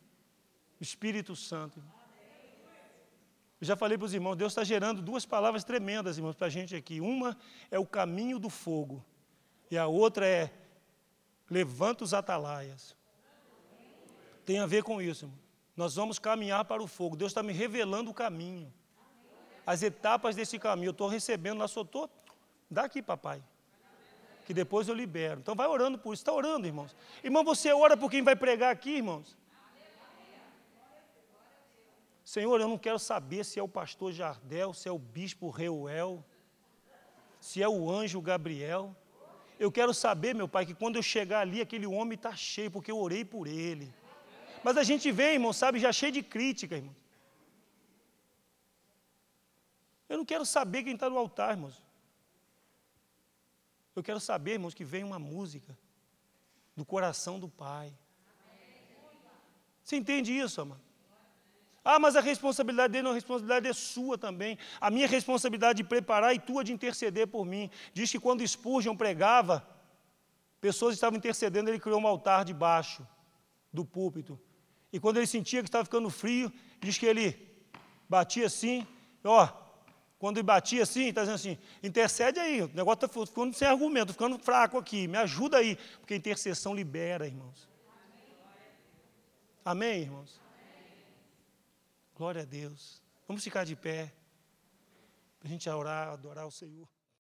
[0.79, 1.83] O Espírito Santo.
[3.59, 6.49] Eu já falei para os irmãos, Deus está gerando duas palavras tremendas, irmãos, para a
[6.49, 7.01] gente aqui.
[7.01, 7.35] Uma
[7.71, 9.03] é o caminho do fogo,
[9.71, 10.53] e a outra é
[11.49, 12.95] levanta os atalaias.
[14.45, 15.37] Tem a ver com isso, irmão.
[15.75, 17.15] Nós vamos caminhar para o fogo.
[17.15, 18.73] Deus está me revelando o caminho.
[19.65, 20.87] As etapas desse caminho.
[20.87, 22.09] Eu estou recebendo, lá só estou.
[22.69, 23.43] Dá aqui, papai.
[24.45, 25.39] que depois eu libero.
[25.39, 26.21] Então vai orando por isso.
[26.21, 26.95] Está orando, irmãos.
[27.23, 29.37] Irmão, você ora por quem vai pregar aqui, irmãos?
[32.27, 36.21] Senhor, eu não quero saber se é o pastor Jardel, se é o bispo Reuel,
[37.39, 38.93] se é o anjo Gabriel.
[39.57, 42.91] Eu quero saber, meu pai, que quando eu chegar ali, aquele homem está cheio, porque
[42.91, 43.93] eu orei por ele.
[44.61, 46.93] Mas a gente vem, irmão, sabe, já cheio de crítica, irmão.
[50.09, 51.81] Eu não quero saber quem está no altar, irmãos.
[53.95, 55.77] Eu quero saber, irmãos, que vem uma música
[56.75, 57.97] do coração do Pai.
[59.81, 60.86] Você entende isso, amado?
[61.89, 64.57] Ah, mas a responsabilidade dele não, a responsabilidade é sua também.
[64.81, 67.69] A minha responsabilidade de preparar e tua de interceder por mim.
[67.93, 69.65] Diz que quando Spurgeon pregava,
[70.59, 73.07] pessoas estavam intercedendo, ele criou um altar debaixo
[73.71, 74.37] do púlpito.
[74.91, 77.55] E quando ele sentia que estava ficando frio, diz que ele
[78.09, 78.85] batia assim,
[79.23, 79.47] ó,
[80.19, 84.11] quando ele batia assim, está dizendo assim, intercede aí, o negócio está ficando sem argumento,
[84.11, 87.65] ficando fraco aqui, me ajuda aí, porque a intercessão libera, irmãos.
[89.63, 90.46] Amém, irmãos?
[92.17, 92.99] Glória a Deus.
[93.27, 94.11] Vamos ficar de pé,
[95.37, 96.89] para a gente orar, adorar o Senhor.